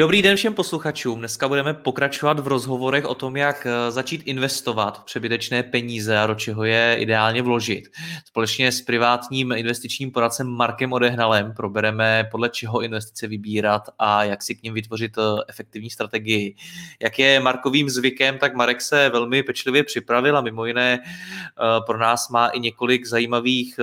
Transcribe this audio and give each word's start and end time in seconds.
Dobrý 0.00 0.22
den 0.22 0.36
všem 0.36 0.54
posluchačům. 0.54 1.18
Dneska 1.18 1.48
budeme 1.48 1.74
pokračovat 1.74 2.40
v 2.40 2.46
rozhovorech 2.46 3.04
o 3.04 3.14
tom, 3.14 3.36
jak 3.36 3.66
eh, 3.66 3.90
začít 3.90 4.22
investovat 4.24 5.04
přebytečné 5.04 5.62
peníze 5.62 6.18
a 6.18 6.26
do 6.26 6.34
čeho 6.34 6.64
je 6.64 6.96
ideálně 6.98 7.42
vložit. 7.42 7.84
Společně 8.24 8.72
s 8.72 8.82
privátním 8.82 9.52
investičním 9.52 10.10
poradcem 10.10 10.46
Markem 10.46 10.92
Odehnalem 10.92 11.52
probereme, 11.56 12.28
podle 12.30 12.48
čeho 12.48 12.80
investice 12.80 13.26
vybírat 13.26 13.82
a 13.98 14.24
jak 14.24 14.42
si 14.42 14.54
k 14.54 14.62
ním 14.62 14.74
vytvořit 14.74 15.18
eh, 15.18 15.42
efektivní 15.48 15.90
strategii. 15.90 16.54
Jak 17.02 17.18
je 17.18 17.40
Markovým 17.40 17.90
zvykem, 17.90 18.38
tak 18.38 18.54
Marek 18.54 18.80
se 18.80 19.08
velmi 19.08 19.42
pečlivě 19.42 19.84
připravil 19.84 20.36
a 20.36 20.40
mimo 20.40 20.64
jiné 20.64 20.98
eh, 20.98 21.80
pro 21.86 21.98
nás 21.98 22.28
má 22.28 22.48
i 22.48 22.60
několik 22.60 23.06
zajímavých 23.06 23.80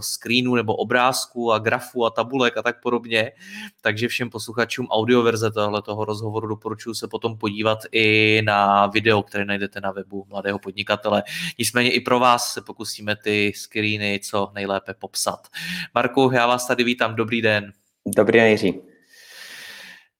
screenů 0.00 0.54
nebo 0.54 0.76
obrázků 0.76 1.52
a 1.52 1.58
grafů 1.58 2.06
a 2.06 2.10
tabulek 2.10 2.56
a 2.56 2.62
tak 2.62 2.82
podobně. 2.82 3.32
Takže 3.80 4.08
všem 4.08 4.30
posluchačům 4.30 4.86
audioverze 4.86 5.50
tohle 5.64 5.82
toho 5.82 6.04
rozhovoru 6.04 6.48
doporučuji 6.48 6.94
se 6.94 7.08
potom 7.08 7.38
podívat 7.38 7.78
i 7.92 8.42
na 8.44 8.86
video, 8.86 9.22
které 9.22 9.44
najdete 9.44 9.80
na 9.80 9.90
webu 9.90 10.26
Mladého 10.28 10.58
podnikatele. 10.58 11.22
Nicméně 11.58 11.92
i 11.92 12.00
pro 12.00 12.18
vás 12.18 12.52
se 12.52 12.60
pokusíme 12.60 13.16
ty 13.16 13.52
screeny 13.56 14.20
co 14.22 14.50
nejlépe 14.54 14.94
popsat. 14.94 15.48
Marku, 15.94 16.30
já 16.34 16.46
vás 16.46 16.66
tady 16.66 16.84
vítám, 16.84 17.14
dobrý 17.14 17.42
den. 17.42 17.72
Dobrý 18.06 18.38
den, 18.38 18.46
Jiří. 18.46 18.80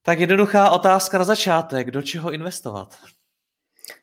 Tak 0.02 0.20
jednoduchá 0.20 0.70
otázka 0.70 1.18
na 1.18 1.24
začátek, 1.24 1.90
do 1.90 2.02
čeho 2.02 2.30
investovat? 2.30 2.96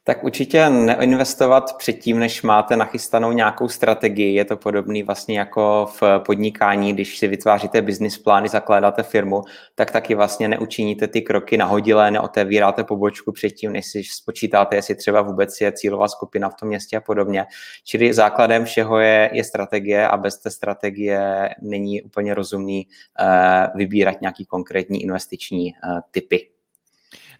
Tak 0.08 0.24
určitě 0.24 0.70
neinvestovat 0.70 1.78
předtím, 1.78 2.20
než 2.20 2.42
máte 2.42 2.76
nachystanou 2.76 3.32
nějakou 3.32 3.68
strategii. 3.68 4.36
Je 4.36 4.46
to 4.46 4.58
podobný 4.58 5.04
vlastně 5.04 5.40
jako 5.40 5.90
v 6.02 6.20
podnikání, 6.26 6.94
když 6.94 7.18
si 7.18 7.28
vytváříte 7.28 7.82
business 7.82 8.18
plány, 8.18 8.50
zakládáte 8.50 9.04
firmu, 9.04 9.42
tak 9.76 9.92
taky 9.92 10.16
vlastně 10.16 10.48
neučiníte 10.48 11.08
ty 11.08 11.22
kroky 11.22 11.58
nahodilé, 11.58 12.12
neotevíráte 12.12 12.84
pobočku 12.84 13.32
předtím, 13.32 13.72
než 13.72 13.86
si 13.86 14.04
spočítáte, 14.04 14.76
jestli 14.76 14.96
třeba 14.96 15.22
vůbec 15.22 15.62
je 15.62 15.72
cílová 15.72 16.08
skupina 16.08 16.50
v 16.50 16.56
tom 16.56 16.70
městě 16.70 16.98
a 16.98 17.02
podobně. 17.02 17.46
Čili 17.84 18.14
základem 18.14 18.66
všeho 18.66 19.00
je, 19.00 19.30
je 19.34 19.44
strategie 19.44 20.08
a 20.08 20.18
bez 20.18 20.38
té 20.38 20.52
strategie 20.52 21.50
není 21.62 22.02
úplně 22.02 22.34
rozumný 22.34 22.88
uh, 23.22 23.78
vybírat 23.78 24.22
nějaký 24.22 24.46
konkrétní 24.46 25.04
investiční 25.04 25.74
uh, 25.74 26.00
typy. 26.12 26.57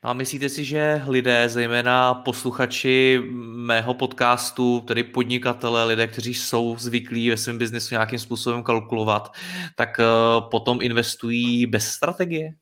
No 0.04 0.10
a 0.10 0.14
myslíte 0.14 0.50
si, 0.50 0.66
že 0.66 1.02
lidé, 1.08 1.50
zejména 1.50 2.14
posluchači 2.14 3.22
mého 3.56 3.94
podcastu, 3.94 4.80
tedy 4.80 5.04
podnikatele, 5.04 5.86
lidé, 5.86 6.08
kteří 6.08 6.34
jsou 6.34 6.76
zvyklí 6.78 7.30
ve 7.30 7.38
svém 7.38 7.58
biznesu 7.58 7.96
nějakým 7.96 8.20
způsobem 8.20 8.64
kalkulovat, 8.64 9.32
tak 9.76 10.00
eh, 10.00 10.04
potom 10.52 10.82
investují 10.82 11.66
bez 11.66 11.88
strategie? 11.88 12.54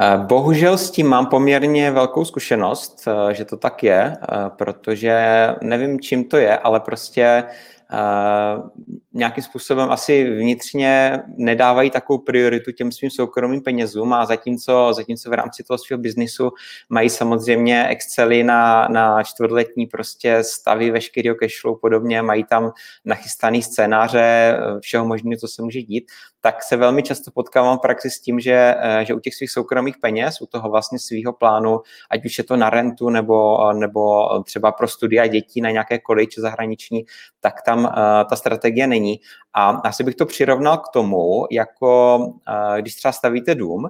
Eh, 0.00 0.18
bohužel 0.18 0.78
s 0.78 0.90
tím 0.90 1.06
mám 1.06 1.26
poměrně 1.26 1.90
velkou 1.90 2.24
zkušenost, 2.24 3.08
eh, 3.08 3.34
že 3.34 3.44
to 3.44 3.56
tak 3.56 3.82
je, 3.82 4.16
protože 4.48 5.48
nevím, 5.62 6.00
čím 6.00 6.24
to 6.24 6.36
je, 6.36 6.58
ale 6.58 6.80
prostě 6.80 7.44
nějakým 9.18 9.44
způsobem 9.44 9.90
asi 9.90 10.24
vnitřně 10.24 11.18
nedávají 11.36 11.90
takovou 11.90 12.18
prioritu 12.18 12.72
těm 12.72 12.92
svým 12.92 13.10
soukromým 13.10 13.62
penězům 13.62 14.12
a 14.12 14.26
zatímco, 14.26 14.92
zatímco 14.94 15.30
v 15.30 15.32
rámci 15.32 15.64
toho 15.64 15.78
svého 15.78 16.00
biznisu 16.00 16.50
mají 16.88 17.10
samozřejmě 17.10 17.88
Excely 17.88 18.42
na, 18.42 18.88
na 18.88 19.22
čtvrtletní 19.22 19.86
prostě 19.86 20.38
stavy 20.42 20.90
veškerého 20.90 21.36
cashflow 21.36 21.78
podobně, 21.80 22.22
mají 22.22 22.44
tam 22.44 22.72
nachystaný 23.04 23.62
scénáře 23.62 24.58
všeho 24.80 25.06
možného, 25.06 25.38
co 25.40 25.48
se 25.48 25.62
může 25.62 25.82
dít, 25.82 26.04
tak 26.40 26.62
se 26.62 26.76
velmi 26.76 27.02
často 27.02 27.30
potkávám 27.30 27.78
v 27.78 27.80
praxi 27.80 28.10
s 28.10 28.20
tím, 28.20 28.40
že, 28.40 28.74
že 29.02 29.14
u 29.14 29.20
těch 29.20 29.34
svých 29.34 29.50
soukromých 29.50 29.98
peněz, 30.00 30.40
u 30.40 30.46
toho 30.46 30.70
vlastně 30.70 30.98
svého 30.98 31.32
plánu, 31.32 31.80
ať 32.10 32.24
už 32.24 32.38
je 32.38 32.44
to 32.44 32.56
na 32.56 32.70
rentu 32.70 33.10
nebo, 33.10 33.72
nebo 33.72 34.28
třeba 34.44 34.72
pro 34.72 34.88
studia 34.88 35.26
dětí 35.26 35.60
na 35.60 35.70
nějaké 35.70 35.98
college 36.06 36.40
zahraniční, 36.40 37.04
tak 37.40 37.62
tam 37.62 37.84
uh, 37.84 37.90
ta 38.30 38.36
strategie 38.36 38.86
není 38.86 39.07
není. 39.08 39.20
A 39.54 39.70
asi 39.70 40.04
bych 40.04 40.14
to 40.14 40.26
přirovnal 40.26 40.78
k 40.78 40.88
tomu, 40.92 41.46
jako 41.50 42.18
eh, 42.48 42.82
když 42.82 42.94
třeba 42.94 43.12
stavíte 43.12 43.54
dům, 43.54 43.88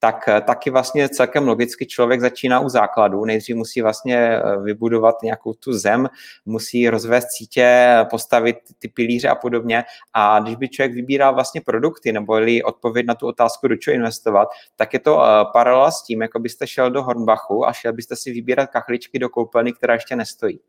tak 0.00 0.28
eh, 0.28 0.40
taky 0.40 0.70
vlastně 0.70 1.08
celkem 1.08 1.48
logicky 1.48 1.86
člověk 1.86 2.20
začíná 2.20 2.60
u 2.60 2.68
základu. 2.68 3.24
Nejdřív 3.24 3.56
musí 3.56 3.82
vlastně 3.82 4.16
eh, 4.16 4.42
vybudovat 4.62 5.22
nějakou 5.22 5.52
tu 5.52 5.72
zem, 5.72 6.08
musí 6.46 6.88
rozvést 6.88 7.26
sítě, 7.36 7.96
postavit 8.10 8.56
ty 8.78 8.88
pilíře 8.88 9.28
a 9.28 9.34
podobně. 9.34 9.84
A 10.14 10.40
když 10.40 10.56
by 10.56 10.68
člověk 10.68 10.94
vybíral 10.94 11.34
vlastně 11.34 11.60
produkty 11.60 12.12
nebo 12.12 12.38
odpověď 12.64 13.06
na 13.06 13.14
tu 13.14 13.26
otázku, 13.26 13.68
do 13.68 13.76
čeho 13.76 13.94
investovat, 13.94 14.48
tak 14.76 14.92
je 14.92 14.98
to 14.98 15.22
paralela 15.52 15.90
s 15.90 16.02
tím, 16.02 16.22
jako 16.22 16.38
byste 16.38 16.66
šel 16.66 16.90
do 16.90 17.02
Hornbachu 17.02 17.66
a 17.66 17.72
šel 17.72 17.92
byste 17.92 18.16
si 18.16 18.32
vybírat 18.32 18.70
kachličky 18.70 19.18
do 19.18 19.28
koupelny, 19.28 19.72
která 19.72 19.94
ještě 19.94 20.16
nestojí. 20.16 20.60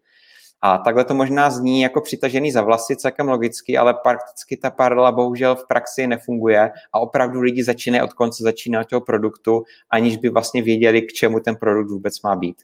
A 0.62 0.78
takhle 0.78 1.06
to 1.06 1.14
možná 1.14 1.50
zní 1.50 1.82
jako 1.82 2.02
přitažený 2.02 2.52
za 2.52 2.62
vlasy, 2.62 2.96
celkem 2.96 3.30
logicky, 3.30 3.78
ale 3.78 3.94
prakticky 3.94 4.58
ta 4.58 4.70
paralela 4.70 5.12
bohužel 5.12 5.56
v 5.56 5.68
praxi 5.68 6.08
nefunguje 6.08 6.72
a 6.94 7.00
opravdu 7.00 7.40
lidi 7.40 7.64
začínají 7.64 8.04
od 8.04 8.14
konce, 8.14 8.44
začínají 8.44 8.86
od 8.86 8.90
toho 8.90 9.02
produktu, 9.02 9.64
aniž 9.90 10.18
by 10.18 10.30
vlastně 10.30 10.62
věděli, 10.62 11.02
k 11.02 11.14
čemu 11.14 11.40
ten 11.40 11.56
produkt 11.56 11.92
vůbec 11.92 12.22
má 12.22 12.36
být. 12.36 12.56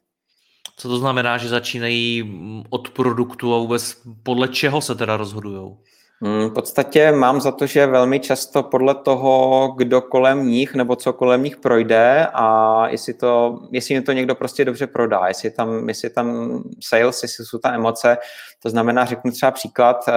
Co 0.77 0.89
to 0.89 0.97
znamená, 0.97 1.37
že 1.37 1.49
začínají 1.49 2.33
od 2.69 2.89
produktu 2.89 3.53
a 3.53 3.57
vůbec 3.57 4.01
podle 4.23 4.47
čeho 4.47 4.81
se 4.81 4.95
teda 4.95 5.17
rozhodují? 5.17 5.77
Hmm, 6.21 6.49
v 6.49 6.53
podstatě 6.53 7.11
mám 7.11 7.41
za 7.41 7.51
to, 7.51 7.65
že 7.65 7.87
velmi 7.87 8.19
často 8.19 8.63
podle 8.63 8.95
toho, 8.95 9.67
kdo 9.77 10.01
kolem 10.01 10.47
nich 10.47 10.75
nebo 10.75 10.95
co 10.95 11.13
kolem 11.13 11.43
nich 11.43 11.57
projde 11.57 12.27
a 12.33 12.87
jestli, 12.87 13.13
to, 13.13 13.59
jestli 13.71 14.01
to 14.01 14.11
někdo 14.11 14.35
prostě 14.35 14.65
dobře 14.65 14.87
prodá, 14.87 15.27
jestli 15.27 15.51
tam, 15.51 15.89
jestli 15.89 16.09
tam 16.09 16.59
sales, 16.83 17.23
jestli 17.23 17.45
jsou 17.45 17.57
tam 17.57 17.73
emoce. 17.73 18.17
To 18.63 18.69
znamená, 18.69 19.05
řeknu 19.05 19.31
třeba 19.31 19.51
příklad, 19.51 20.05
eh, 20.07 20.13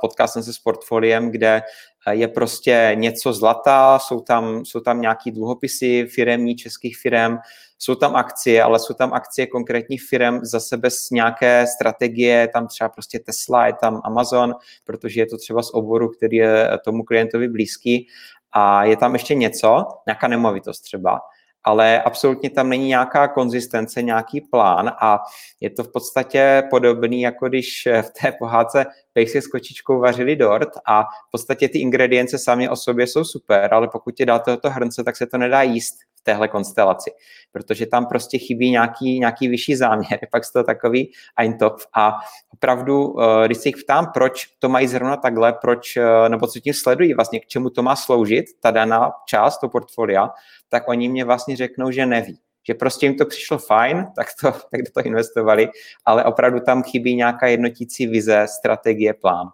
potkal 0.00 0.28
jsem 0.28 0.42
se 0.42 0.52
s 0.52 0.58
portfoliem, 0.58 1.30
kde 1.30 1.62
je 2.10 2.28
prostě 2.28 2.92
něco 2.94 3.32
zlata, 3.32 3.98
jsou 3.98 4.20
tam, 4.20 4.64
jsou 4.64 4.80
tam 4.80 5.00
nějaký 5.00 5.30
dluhopisy 5.30 6.06
firemní, 6.06 6.56
českých 6.56 6.98
firm, 6.98 7.36
jsou 7.78 7.94
tam 7.94 8.16
akcie, 8.16 8.62
ale 8.62 8.78
jsou 8.78 8.94
tam 8.94 9.12
akcie 9.12 9.46
konkrétních 9.46 10.02
firm 10.02 10.40
zase 10.42 10.76
bez 10.76 11.10
nějaké 11.10 11.66
strategie, 11.66 12.48
tam 12.52 12.66
třeba 12.66 12.88
prostě 12.88 13.18
Tesla, 13.18 13.66
je 13.66 13.72
tam 13.72 14.00
Amazon, 14.04 14.54
protože 14.84 15.20
je 15.20 15.26
to 15.26 15.38
třeba 15.38 15.62
z 15.62 15.70
oboru, 15.74 16.08
který 16.08 16.36
je 16.36 16.70
tomu 16.84 17.04
klientovi 17.04 17.48
blízký. 17.48 18.08
A 18.52 18.84
je 18.84 18.96
tam 18.96 19.12
ještě 19.12 19.34
něco, 19.34 19.86
nějaká 20.06 20.28
nemovitost 20.28 20.80
třeba, 20.80 21.20
ale 21.66 22.02
absolutně 22.02 22.50
tam 22.50 22.68
není 22.68 22.88
nějaká 22.88 23.28
konzistence, 23.28 24.02
nějaký 24.02 24.40
plán 24.40 24.92
a 25.00 25.20
je 25.60 25.70
to 25.70 25.84
v 25.84 25.92
podstatě 25.92 26.62
podobný, 26.70 27.20
jako 27.20 27.48
když 27.48 27.88
v 28.02 28.10
té 28.22 28.32
pohádce 28.32 28.86
pejsky 29.12 29.42
s 29.42 29.46
kočičkou 29.46 30.00
vařili 30.00 30.36
dort 30.36 30.68
a 30.86 31.02
v 31.02 31.30
podstatě 31.30 31.68
ty 31.68 31.78
ingredience 31.78 32.38
sami 32.38 32.68
o 32.68 32.76
sobě 32.76 33.06
jsou 33.06 33.24
super, 33.24 33.74
ale 33.74 33.88
pokud 33.88 34.20
je 34.20 34.26
dáte 34.26 34.50
do 34.50 34.56
toho 34.56 34.74
hrnce, 34.74 35.04
tak 35.04 35.16
se 35.16 35.26
to 35.26 35.38
nedá 35.38 35.62
jíst 35.62 35.96
téhle 36.26 36.48
konstelaci, 36.48 37.10
protože 37.52 37.86
tam 37.86 38.06
prostě 38.06 38.38
chybí 38.38 38.70
nějaký, 38.70 39.20
nějaký 39.20 39.48
vyšší 39.48 39.76
záměr, 39.76 40.18
pak 40.30 40.44
z 40.44 40.52
toho 40.52 40.64
takový 40.64 41.12
eintopf 41.38 41.86
a 41.96 42.12
opravdu, 42.52 43.22
eh, 43.22 43.46
když 43.46 43.58
se 43.58 43.68
jich 43.68 43.76
ptám, 43.84 44.06
proč 44.14 44.46
to 44.58 44.68
mají 44.68 44.88
zrovna 44.88 45.16
takhle, 45.16 45.52
proč, 45.52 45.96
eh, 45.96 46.28
nebo 46.28 46.46
co 46.46 46.60
tím 46.60 46.74
sledují 46.74 47.14
vlastně, 47.14 47.40
k 47.40 47.46
čemu 47.46 47.70
to 47.70 47.82
má 47.82 47.96
sloužit, 47.96 48.44
ta 48.60 48.70
daná 48.70 49.12
část 49.26 49.58
toho 49.58 49.70
portfolia, 49.70 50.30
tak 50.68 50.88
oni 50.88 51.08
mě 51.08 51.24
vlastně 51.24 51.56
řeknou, 51.56 51.90
že 51.90 52.06
neví 52.06 52.38
že 52.68 52.74
prostě 52.74 53.06
jim 53.06 53.14
to 53.14 53.26
přišlo 53.26 53.58
fajn, 53.58 54.06
tak, 54.16 54.26
to, 54.40 54.52
tak 54.70 54.82
do 54.82 54.90
toho 54.94 55.06
investovali, 55.06 55.68
ale 56.04 56.24
opravdu 56.24 56.60
tam 56.60 56.82
chybí 56.82 57.14
nějaká 57.14 57.46
jednotící 57.46 58.06
vize, 58.06 58.46
strategie, 58.58 59.14
plán. 59.14 59.50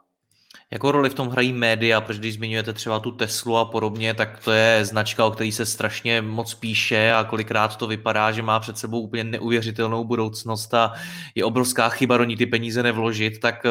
Jakou 0.72 0.90
roli 0.90 1.10
v 1.10 1.14
tom 1.14 1.28
hrají 1.28 1.52
média, 1.52 2.00
protože 2.00 2.18
když 2.18 2.34
zmiňujete 2.34 2.72
třeba 2.72 3.00
tu 3.00 3.10
Teslu 3.10 3.56
a 3.56 3.64
podobně, 3.64 4.14
tak 4.14 4.40
to 4.44 4.52
je 4.52 4.84
značka, 4.84 5.26
o 5.26 5.30
který 5.30 5.52
se 5.52 5.66
strašně 5.66 6.22
moc 6.22 6.54
píše 6.54 7.12
a 7.12 7.24
kolikrát 7.24 7.76
to 7.76 7.86
vypadá, 7.86 8.32
že 8.32 8.42
má 8.42 8.60
před 8.60 8.78
sebou 8.78 9.00
úplně 9.00 9.24
neuvěřitelnou 9.24 10.04
budoucnost 10.04 10.74
a 10.74 10.92
je 11.34 11.44
obrovská 11.44 11.88
chyba 11.88 12.16
do 12.16 12.24
ní 12.24 12.36
ty 12.36 12.46
peníze 12.46 12.82
nevložit, 12.82 13.40
tak 13.40 13.66
eh, 13.66 13.70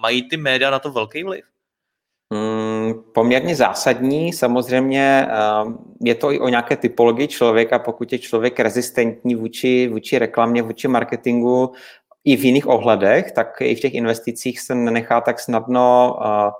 mají 0.00 0.28
ty 0.28 0.36
média 0.36 0.70
na 0.70 0.78
to 0.78 0.92
velký 0.92 1.24
vliv? 1.24 1.44
Mm, 2.30 2.94
poměrně 3.14 3.56
zásadní. 3.56 4.32
Samozřejmě 4.32 5.26
eh, 5.28 5.34
je 6.00 6.14
to 6.14 6.32
i 6.32 6.40
o 6.40 6.48
nějaké 6.48 6.76
typologii 6.76 7.28
člověka, 7.28 7.78
pokud 7.78 8.12
je 8.12 8.18
člověk 8.18 8.60
rezistentní 8.60 9.34
vůči, 9.34 9.88
vůči 9.88 10.18
reklamě, 10.18 10.62
vůči 10.62 10.88
marketingu, 10.88 11.72
i 12.24 12.36
v 12.36 12.44
jiných 12.44 12.66
ohledech, 12.66 13.32
tak 13.32 13.60
i 13.60 13.74
v 13.74 13.80
těch 13.80 13.94
investicích 13.94 14.60
se 14.60 14.74
nenechá 14.74 15.20
tak 15.20 15.40
snadno 15.40 16.16
uh, 16.20 16.50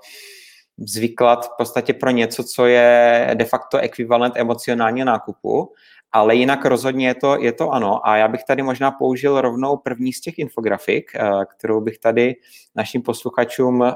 zvyklat 0.77 1.45
v 1.45 1.57
podstatě 1.57 1.93
pro 1.93 2.09
něco, 2.09 2.43
co 2.43 2.65
je 2.65 3.31
de 3.33 3.45
facto 3.45 3.77
ekvivalent 3.77 4.33
emocionálního 4.37 5.05
nákupu, 5.05 5.73
ale 6.11 6.35
jinak 6.35 6.65
rozhodně 6.65 7.07
je 7.07 7.15
to, 7.15 7.37
je 7.39 7.51
to 7.51 7.71
ano. 7.71 8.07
A 8.07 8.17
já 8.17 8.27
bych 8.27 8.43
tady 8.43 8.63
možná 8.63 8.91
použil 8.91 9.41
rovnou 9.41 9.77
první 9.77 10.13
z 10.13 10.21
těch 10.21 10.39
infografik, 10.39 11.11
uh, 11.19 11.43
kterou 11.57 11.81
bych 11.81 11.99
tady 11.99 12.35
našim 12.75 13.01
posluchačům 13.01 13.81
uh, 13.81 13.91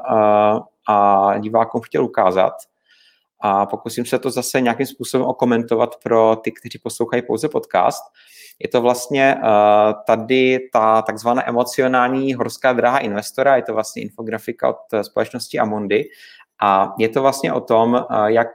a 0.87 1.33
divákům 1.39 1.81
chtěl 1.81 2.05
ukázat. 2.05 2.53
A 3.39 3.65
pokusím 3.65 4.05
se 4.05 4.19
to 4.19 4.31
zase 4.31 4.61
nějakým 4.61 4.85
způsobem 4.85 5.27
okomentovat 5.27 5.95
pro 6.03 6.35
ty, 6.35 6.51
kteří 6.51 6.79
poslouchají 6.79 7.21
pouze 7.21 7.49
podcast. 7.49 8.03
Je 8.59 8.69
to 8.69 8.81
vlastně 8.81 9.35
uh, 9.35 9.49
tady 10.07 10.59
ta 10.73 11.01
takzvaná 11.01 11.49
emocionální 11.49 12.33
horská 12.33 12.73
dráha 12.73 12.97
investora, 12.97 13.55
je 13.55 13.61
to 13.61 13.73
vlastně 13.73 14.01
infografika 14.01 14.69
od 14.69 15.01
společnosti 15.01 15.59
Amundi 15.59 16.09
a 16.61 16.93
je 16.99 17.09
to 17.09 17.21
vlastně 17.21 17.53
o 17.53 17.61
tom, 17.61 17.93
uh, 17.93 18.25
jak 18.25 18.47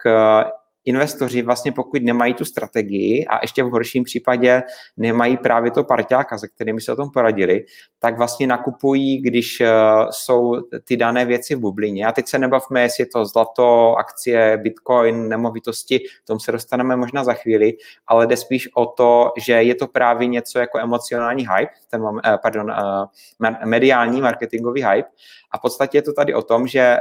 investoři 0.84 1.42
vlastně 1.42 1.72
pokud 1.72 2.02
nemají 2.02 2.34
tu 2.34 2.44
strategii 2.44 3.26
a 3.26 3.38
ještě 3.42 3.62
v 3.62 3.70
horším 3.70 4.04
případě 4.04 4.62
nemají 4.96 5.36
právě 5.36 5.70
to 5.70 5.84
parťáka, 5.84 6.38
se 6.38 6.48
kterými 6.48 6.80
se 6.80 6.92
o 6.92 6.96
tom 6.96 7.10
poradili, 7.10 7.64
tak 7.98 8.18
vlastně 8.18 8.46
nakupují, 8.46 9.22
když 9.22 9.60
uh, 9.60 9.66
jsou 10.10 10.60
ty 10.84 10.96
dané 10.96 11.24
věci 11.24 11.54
v 11.54 11.58
bublině. 11.58 12.06
A 12.06 12.12
teď 12.12 12.28
se 12.28 12.38
nebavme, 12.38 12.82
jestli 12.82 13.02
je 13.02 13.06
to 13.06 13.24
zlato, 13.24 13.94
akcie, 13.96 14.56
bitcoin, 14.56 15.28
nemovitosti, 15.28 16.00
tomu 16.26 16.40
se 16.40 16.52
dostaneme 16.52 16.96
možná 16.96 17.24
za 17.24 17.32
chvíli, 17.32 17.72
ale 18.06 18.26
jde 18.26 18.36
spíš 18.36 18.68
o 18.74 18.86
to, 18.86 19.32
že 19.38 19.52
je 19.52 19.74
to 19.74 19.86
právě 19.86 20.26
něco 20.26 20.58
jako 20.58 20.78
emocionální 20.78 21.46
hype, 21.56 21.72
ten, 21.90 22.02
uh, 22.02 22.20
pardon, 22.42 22.70
uh, 22.70 23.54
mediální 23.64 24.20
marketingový 24.20 24.84
hype 24.84 25.08
a 25.54 25.58
v 25.58 25.60
podstatě 25.60 25.98
je 25.98 26.02
to 26.02 26.12
tady 26.12 26.34
o 26.34 26.42
tom, 26.42 26.66
že 26.66 26.96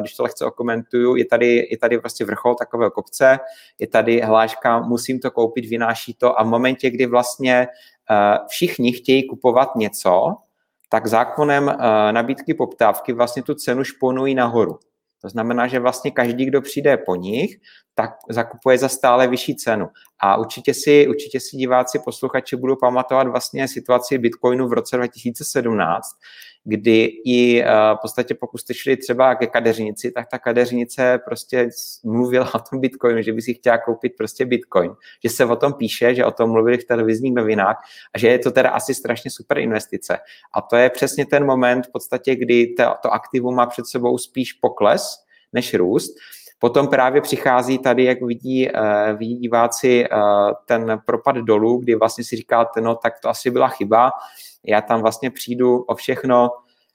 když 0.00 0.16
to 0.16 0.22
lehce 0.22 0.44
okomentuju, 0.44 1.16
je 1.16 1.24
tady, 1.24 1.68
je 1.70 1.78
tady 1.78 1.98
prostě 1.98 2.24
vrchol 2.24 2.54
takového 2.54 2.90
kopce, 2.90 3.13
je 3.78 3.86
tady 3.86 4.20
hláška, 4.20 4.80
musím 4.80 5.20
to 5.20 5.30
koupit, 5.30 5.66
vynáší 5.66 6.14
to 6.14 6.40
a 6.40 6.42
v 6.42 6.46
momentě, 6.46 6.90
kdy 6.90 7.06
vlastně 7.06 7.68
uh, 8.10 8.46
všichni 8.48 8.92
chtějí 8.92 9.28
kupovat 9.28 9.76
něco, 9.76 10.34
tak 10.88 11.06
zákonem 11.06 11.66
uh, 11.66 11.74
nabídky 12.12 12.54
poptávky 12.54 13.12
vlastně 13.12 13.42
tu 13.42 13.54
cenu 13.54 13.84
šponují 13.84 14.34
nahoru. 14.34 14.78
To 15.24 15.28
znamená, 15.28 15.66
že 15.66 15.80
vlastně 15.80 16.10
každý, 16.10 16.46
kdo 16.46 16.60
přijde 16.62 16.96
po 16.96 17.16
nich, 17.16 17.56
tak 17.94 18.10
zakupuje 18.30 18.78
za 18.78 18.88
stále 18.88 19.28
vyšší 19.28 19.56
cenu. 19.56 19.88
A 20.20 20.36
určitě 20.36 20.74
si, 20.74 21.08
určitě 21.08 21.40
si 21.40 21.56
diváci, 21.56 21.98
posluchači 22.04 22.56
budou 22.56 22.76
pamatovat 22.76 23.28
vlastně 23.28 23.68
situaci 23.68 24.18
Bitcoinu 24.18 24.68
v 24.68 24.72
roce 24.72 24.96
2017, 24.96 26.08
kdy 26.64 27.10
i 27.24 27.62
uh, 27.62 27.68
v 27.68 27.98
podstatě 28.02 28.34
pokud 28.34 28.58
jste 28.58 28.74
šli 28.74 28.96
třeba 28.96 29.34
ke 29.34 29.46
kadeřnici, 29.46 30.10
tak 30.10 30.26
ta 30.30 30.38
kadeřnice 30.38 31.20
prostě 31.24 31.68
mluvila 32.04 32.54
o 32.54 32.58
tom 32.58 32.80
Bitcoinu, 32.80 33.22
že 33.22 33.32
by 33.32 33.42
si 33.42 33.54
chtěla 33.54 33.78
koupit 33.78 34.12
prostě 34.18 34.46
Bitcoin, 34.46 34.92
že 35.24 35.30
se 35.30 35.44
o 35.44 35.56
tom 35.56 35.72
píše, 35.72 36.14
že 36.14 36.24
o 36.24 36.30
tom 36.30 36.50
mluvili 36.50 36.78
v 36.78 36.84
televizních 36.84 37.34
novinách 37.34 37.76
a 38.14 38.18
že 38.18 38.28
je 38.28 38.38
to 38.38 38.50
teda 38.50 38.70
asi 38.70 38.94
strašně 38.94 39.30
super 39.30 39.58
investice. 39.58 40.18
A 40.54 40.60
to 40.60 40.76
je 40.76 40.90
přesně 40.90 41.26
ten 41.26 41.46
moment 41.46 41.86
v 41.86 41.92
podstatě, 41.92 42.36
kdy 42.36 42.66
to, 42.66 42.84
to 43.02 43.12
aktivum 43.12 43.54
má 43.54 43.66
před 43.66 43.86
sebou 43.86 44.18
spíš 44.18 44.52
pokles 44.52 45.24
než 45.52 45.74
růst. 45.74 46.16
Potom 46.58 46.88
právě 46.88 47.20
přichází 47.20 47.78
tady, 47.78 48.04
jak 48.04 48.22
vidí, 48.22 48.70
uh, 48.70 49.18
vidí 49.18 49.34
diváci, 49.34 50.06
uh, 50.12 50.52
ten 50.66 51.00
propad 51.06 51.36
dolů, 51.36 51.78
kdy 51.78 51.94
vlastně 51.94 52.24
si 52.24 52.36
říkáte, 52.36 52.80
no 52.80 52.94
tak 52.94 53.20
to 53.20 53.28
asi 53.28 53.50
byla 53.50 53.68
chyba, 53.68 54.10
já 54.66 54.80
tam 54.80 55.00
vlastně 55.00 55.30
přijdu 55.30 55.82
o 55.82 55.94
všechno 55.94 56.50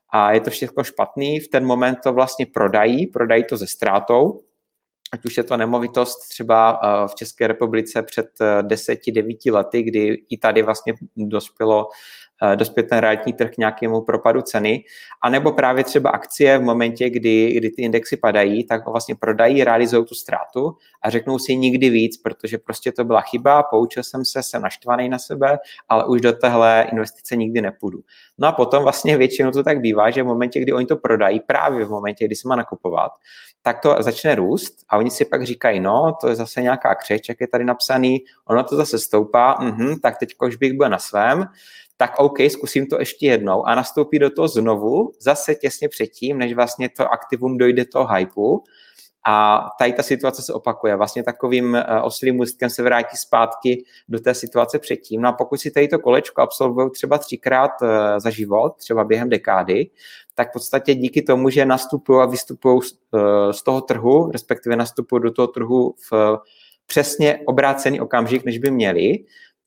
a 0.10 0.32
je 0.32 0.42
to 0.42 0.50
všechno 0.50 0.84
špatný, 0.84 1.40
v 1.40 1.48
ten 1.48 1.66
moment 1.66 1.98
to 2.04 2.14
vlastně 2.14 2.46
prodají, 2.46 3.08
prodají 3.08 3.44
to 3.44 3.58
ze 3.58 3.68
ztrátou, 3.68 4.40
ať 5.12 5.26
už 5.26 5.38
je 5.38 5.44
to 5.44 5.58
nemovitost 5.58 6.30
třeba 6.30 6.80
eh, 6.84 7.08
v 7.08 7.16
České 7.16 7.48
republice 7.48 8.04
před 8.04 8.28
10-9 8.62 9.38
eh, 9.48 9.52
lety, 9.52 9.84
kdy 9.84 10.24
i 10.30 10.38
tady 10.38 10.62
vlastně 10.62 10.94
dospělo 11.18 11.88
dospět 12.56 12.84
ten 12.84 12.98
realitní 12.98 13.34
trh 13.34 13.52
k 13.52 13.58
nějakému 13.58 14.02
propadu 14.02 14.42
ceny, 14.42 14.84
anebo 15.24 15.52
právě 15.52 15.84
třeba 15.84 16.10
akcie 16.10 16.58
v 16.58 16.62
momentě, 16.62 17.10
kdy, 17.10 17.54
kdy 17.54 17.70
ty 17.70 17.82
indexy 17.82 18.18
padají, 18.18 18.64
tak 18.64 18.88
vlastně 18.88 19.16
prodají, 19.16 19.64
realizují 19.64 20.06
tu 20.06 20.16
ztrátu 20.16 20.76
a 21.02 21.10
řeknou 21.10 21.40
si 21.40 21.56
nikdy 21.56 21.90
víc, 21.90 22.18
protože 22.18 22.58
prostě 22.58 22.92
to 22.92 23.04
byla 23.04 23.22
chyba, 23.22 23.64
poučil 23.64 24.04
jsem 24.04 24.26
se, 24.26 24.44
jsem 24.44 24.62
naštvaný 24.62 25.10
na 25.10 25.20
sebe, 25.20 25.60
ale 25.90 26.06
už 26.06 26.22
do 26.22 26.34
téhle 26.34 26.88
investice 26.92 27.36
nikdy 27.36 27.62
nepůjdu. 27.62 28.00
No 28.38 28.48
a 28.48 28.52
potom 28.52 28.84
vlastně 28.84 29.18
většinou 29.18 29.52
to 29.52 29.64
tak 29.64 29.80
bývá, 29.80 30.10
že 30.10 30.24
v 30.24 30.26
momentě, 30.26 30.60
kdy 30.60 30.74
oni 30.74 30.86
to 30.86 30.98
prodají, 30.98 31.40
právě 31.40 31.86
v 31.86 31.90
momentě, 31.90 32.26
kdy 32.26 32.36
se 32.36 32.48
má 32.48 32.56
nakupovat, 32.56 33.12
tak 33.62 33.80
to 33.80 33.96
začne 34.00 34.36
růst 34.36 34.86
a 34.90 34.98
oni 34.98 35.12
si 35.12 35.26
pak 35.26 35.44
říkají, 35.44 35.80
no, 35.80 36.18
to 36.22 36.28
je 36.28 36.36
zase 36.36 36.62
nějaká 36.62 36.96
křeč, 36.96 37.30
jak 37.30 37.42
je 37.42 37.48
tady 37.48 37.66
napsaný, 37.66 38.20
ono 38.46 38.64
to 38.64 38.76
zase 38.76 39.00
stoupá, 39.00 39.58
mhm, 39.62 40.00
tak 40.00 40.18
teď 40.18 40.36
už 40.48 40.56
bych 40.56 40.74
byl 40.74 40.90
na 40.90 41.00
svém, 41.00 41.46
tak 42.02 42.20
OK, 42.20 42.38
zkusím 42.50 42.88
to 42.88 43.00
ještě 43.00 43.28
jednou 43.28 43.68
a 43.68 43.76
nastoupí 43.76 44.20
do 44.20 44.30
toho 44.30 44.48
znovu, 44.48 45.12
zase 45.20 45.56
těsně 45.56 45.90
předtím, 45.90 46.38
než 46.38 46.54
vlastně 46.54 46.90
to 46.90 47.12
aktivum 47.12 47.58
dojde 47.58 47.86
toho 47.86 48.08
hypeu. 48.14 48.64
A 49.28 49.68
tady 49.80 49.94
ta 49.94 50.04
situace 50.04 50.42
se 50.42 50.54
opakuje. 50.54 50.96
Vlastně 50.96 51.24
takovým 51.24 51.74
uh, 51.74 51.80
oslým 52.06 52.36
můstkem 52.36 52.70
se 52.70 52.84
vrátí 52.84 53.18
zpátky 53.18 53.84
do 54.10 54.20
té 54.20 54.34
situace 54.34 54.80
předtím. 54.80 55.22
No 55.22 55.30
a 55.30 55.32
pokud 55.32 55.60
si 55.60 55.72
tady 55.72 55.88
to 55.88 56.00
kolečko 56.00 56.42
absolvují 56.42 56.92
třeba 56.92 57.18
třikrát 57.18 57.72
uh, 57.82 57.90
za 58.18 58.30
život, 58.30 58.78
třeba 58.78 59.04
během 59.04 59.30
dekády, 59.30 59.90
tak 60.36 60.50
v 60.50 60.54
podstatě 60.54 60.96
díky 60.96 61.22
tomu, 61.22 61.50
že 61.50 61.66
nastupují 61.66 62.22
a 62.22 62.26
vystupují 62.26 62.76
uh, 62.76 63.22
z 63.52 63.64
toho 63.64 63.82
trhu, 63.82 64.32
respektive 64.32 64.76
nastupují 64.76 65.22
do 65.24 65.32
toho 65.32 65.48
trhu 65.48 65.96
v 66.12 66.38
přesně 66.88 67.40
obrácený 67.46 68.02
okamžik, 68.02 68.46
než 68.46 68.58
by 68.58 68.72
měli, 68.72 69.18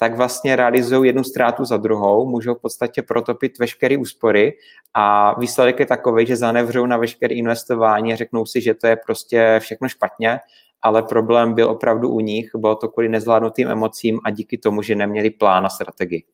tak 0.03 0.17
vlastně 0.17 0.57
realizují 0.57 1.09
jednu 1.09 1.25
ztrátu 1.25 1.65
za 1.65 1.77
druhou, 1.77 2.27
můžou 2.29 2.55
v 2.55 2.61
podstatě 2.61 3.03
protopit 3.03 3.59
veškeré 3.59 3.99
úspory 3.99 4.53
a 4.95 5.35
výsledek 5.41 5.81
je 5.81 5.87
takový, 5.87 6.27
že 6.27 6.37
zanevřou 6.37 6.87
na 6.87 6.97
veškeré 6.97 7.35
investování 7.35 8.13
a 8.13 8.17
řeknou 8.17 8.47
si, 8.47 8.61
že 8.61 8.75
to 8.75 8.87
je 8.87 8.97
prostě 9.07 9.57
všechno 9.63 9.89
špatně, 9.89 10.41
ale 10.83 11.03
problém 11.03 11.55
byl 11.55 11.71
opravdu 11.71 12.09
u 12.09 12.21
nich, 12.21 12.51
bylo 12.57 12.77
to 12.77 12.89
kvůli 12.89 13.09
nezvládnutým 13.09 13.69
emocím 13.69 14.21
a 14.25 14.31
díky 14.31 14.59
tomu, 14.59 14.83
že 14.83 14.95
neměli 14.95 15.31
plán 15.31 15.67
a 15.67 15.69
strategii. 15.69 16.25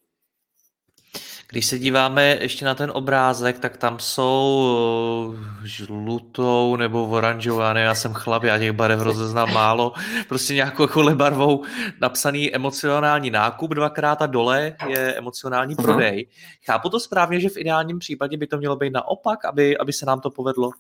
Když 1.51 1.67
se 1.67 1.79
díváme 1.79 2.39
ještě 2.41 2.65
na 2.65 2.75
ten 2.75 2.91
obrázek, 2.95 3.59
tak 3.59 3.77
tam 3.77 3.99
jsou 3.99 5.35
eh, 5.37 5.67
žlutou 5.67 6.77
nebo 6.77 7.07
oranžovou, 7.07 7.61
já, 7.61 7.73
ne, 7.73 7.81
já 7.81 7.95
jsem 7.95 8.13
chlap, 8.13 8.43
já 8.43 8.59
těch 8.59 8.73
barev 8.73 9.01
rozeznám 9.01 9.55
málo, 9.55 9.93
prostě 10.29 10.55
nějakou 10.55 10.83
jako 10.83 11.15
barvou 11.15 11.65
napsaný 12.01 12.55
emocionální 12.55 13.31
nákup 13.31 13.75
dvakrát 13.75 14.23
a 14.23 14.27
dole 14.27 14.77
je 14.89 15.15
emocionální 15.15 15.75
mhm. 15.75 15.85
prodej. 15.85 16.27
Chápu 16.67 16.89
to 16.89 17.01
správně, 17.01 17.41
že 17.41 17.49
v 17.49 17.57
ideálním 17.57 17.99
případě 17.99 18.37
by 18.37 18.47
to 18.47 18.59
mělo 18.59 18.77
být 18.77 18.93
naopak, 18.93 19.45
aby, 19.45 19.79
aby 19.79 19.93
se 19.93 20.07
nám 20.07 20.21
to 20.21 20.31
povedlo? 20.31 20.71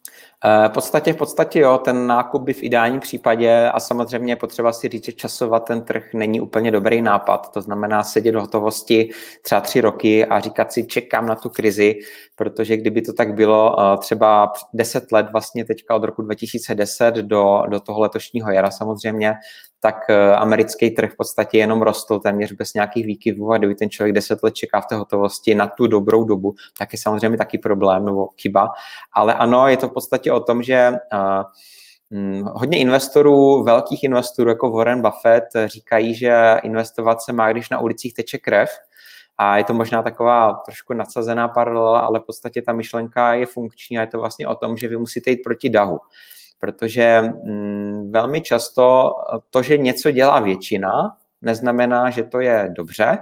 Eh, 0.44 0.68
v 0.68 0.72
podstatě, 0.72 1.12
v 1.12 1.16
podstatě 1.16 1.60
jo, 1.60 1.78
ten 1.78 2.06
nákup 2.06 2.42
by 2.42 2.52
v 2.52 2.62
ideálním 2.62 3.00
případě 3.00 3.70
a 3.74 3.80
samozřejmě 3.80 4.32
je 4.32 4.36
potřeba 4.36 4.72
si 4.72 4.88
říct, 4.88 5.04
že 5.04 5.12
časovat 5.12 5.64
ten 5.64 5.82
trh 5.82 6.14
není 6.14 6.40
úplně 6.40 6.70
dobrý 6.70 7.02
nápad, 7.02 7.52
to 7.52 7.60
znamená 7.60 8.02
sedět 8.02 8.32
do 8.32 8.40
hotovosti 8.40 9.10
třeba 9.42 9.60
tři 9.60 9.80
roky 9.80 10.26
a 10.26 10.40
říkat 10.40 10.57
si, 10.66 10.86
čekám 10.86 11.26
na 11.26 11.34
tu 11.34 11.48
krizi, 11.48 11.98
protože 12.36 12.76
kdyby 12.76 13.02
to 13.02 13.12
tak 13.12 13.34
bylo 13.34 13.80
eh, 13.80 13.98
třeba 13.98 14.52
10 14.74 15.12
let 15.12 15.26
vlastně 15.32 15.64
teďka 15.64 15.94
od 15.94 16.04
roku 16.04 16.22
2010 16.22 17.14
do, 17.14 17.62
do 17.68 17.80
toho 17.80 18.00
letošního 18.00 18.50
jara 18.50 18.70
samozřejmě, 18.70 19.34
tak 19.80 19.96
eh, 20.10 20.34
americký 20.34 20.90
trh 20.90 21.12
v 21.12 21.16
podstatě 21.16 21.58
jenom 21.58 21.82
rostl 21.82 22.18
téměř 22.18 22.52
bez 22.52 22.74
nějakých 22.74 23.06
výkyvů 23.06 23.52
a 23.52 23.58
kdyby 23.58 23.74
ten 23.74 23.90
člověk 23.90 24.14
10 24.14 24.42
let 24.42 24.54
čeká 24.54 24.80
v 24.80 24.86
té 24.86 24.94
hotovosti 24.94 25.54
na 25.54 25.66
tu 25.66 25.86
dobrou 25.86 26.24
dobu, 26.24 26.54
tak 26.78 26.92
je 26.92 26.98
samozřejmě 26.98 27.38
taky 27.38 27.58
problém 27.58 28.04
nebo 28.04 28.28
chyba. 28.40 28.68
Ale 29.12 29.34
ano, 29.34 29.68
je 29.68 29.76
to 29.76 29.88
v 29.88 29.92
podstatě 29.92 30.32
o 30.32 30.40
tom, 30.40 30.62
že 30.62 30.90
uh, 31.12 31.42
Hodně 32.44 32.78
investorů, 32.78 33.62
velkých 33.64 34.04
investorů 34.04 34.50
jako 34.50 34.70
Warren 34.70 35.02
Buffett 35.02 35.44
říkají, 35.66 36.14
že 36.14 36.56
investovat 36.62 37.22
se 37.22 37.32
má, 37.32 37.52
když 37.52 37.70
na 37.70 37.80
ulicích 37.80 38.14
teče 38.14 38.38
krev, 38.38 38.70
A 39.38 39.56
je 39.56 39.64
to 39.64 39.74
možná 39.74 40.02
taková 40.02 40.52
trošku 40.52 40.94
nadsazená 40.94 41.48
paralela, 41.48 42.00
ale 42.00 42.20
v 42.20 42.22
podstatě 42.22 42.62
ta 42.62 42.72
myšlenka 42.72 43.34
je 43.34 43.46
funkční 43.46 43.98
a 43.98 44.00
je 44.00 44.06
to 44.06 44.18
vlastně 44.18 44.48
o 44.48 44.54
tom, 44.54 44.76
že 44.76 44.88
vy 44.88 44.96
musíte 44.96 45.30
jít 45.30 45.40
proti 45.44 45.70
dahu. 45.70 45.98
Protože 46.60 47.20
mm, 47.20 48.12
velmi 48.12 48.40
často 48.40 49.14
to, 49.50 49.62
že 49.62 49.78
něco 49.78 50.10
dělá 50.10 50.40
většina, 50.40 51.16
neznamená, 51.42 52.10
že 52.10 52.22
to 52.22 52.40
je 52.40 52.68
dobře, 52.76 53.18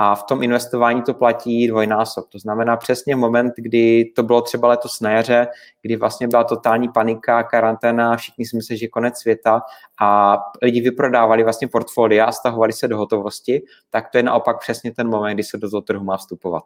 a 0.00 0.14
v 0.14 0.22
tom 0.22 0.42
investování 0.42 1.02
to 1.02 1.14
platí 1.14 1.68
dvojnásob. 1.68 2.28
To 2.28 2.38
znamená 2.38 2.76
přesně 2.76 3.16
moment, 3.16 3.52
kdy 3.56 4.12
to 4.16 4.22
bylo 4.22 4.42
třeba 4.42 4.68
letos 4.68 5.00
na 5.00 5.10
jaře, 5.10 5.46
kdy 5.82 5.96
vlastně 5.96 6.28
byla 6.28 6.44
totální 6.44 6.88
panika, 6.88 7.42
karanténa, 7.42 8.16
všichni 8.16 8.46
si 8.46 8.56
mysleli, 8.56 8.78
že 8.78 8.84
je 8.84 8.88
konec 8.88 9.18
světa 9.18 9.62
a 10.00 10.38
lidi 10.62 10.80
vyprodávali 10.80 11.44
vlastně 11.44 11.68
portfolia 11.68 12.24
a 12.24 12.32
stahovali 12.32 12.72
se 12.72 12.88
do 12.88 12.98
hotovosti, 12.98 13.62
tak 13.90 14.08
to 14.10 14.18
je 14.18 14.22
naopak 14.22 14.60
přesně 14.60 14.94
ten 14.94 15.08
moment, 15.08 15.34
kdy 15.34 15.44
se 15.44 15.58
do 15.58 15.70
toho 15.70 15.80
trhu 15.80 16.04
má 16.04 16.16
vstupovat. 16.16 16.64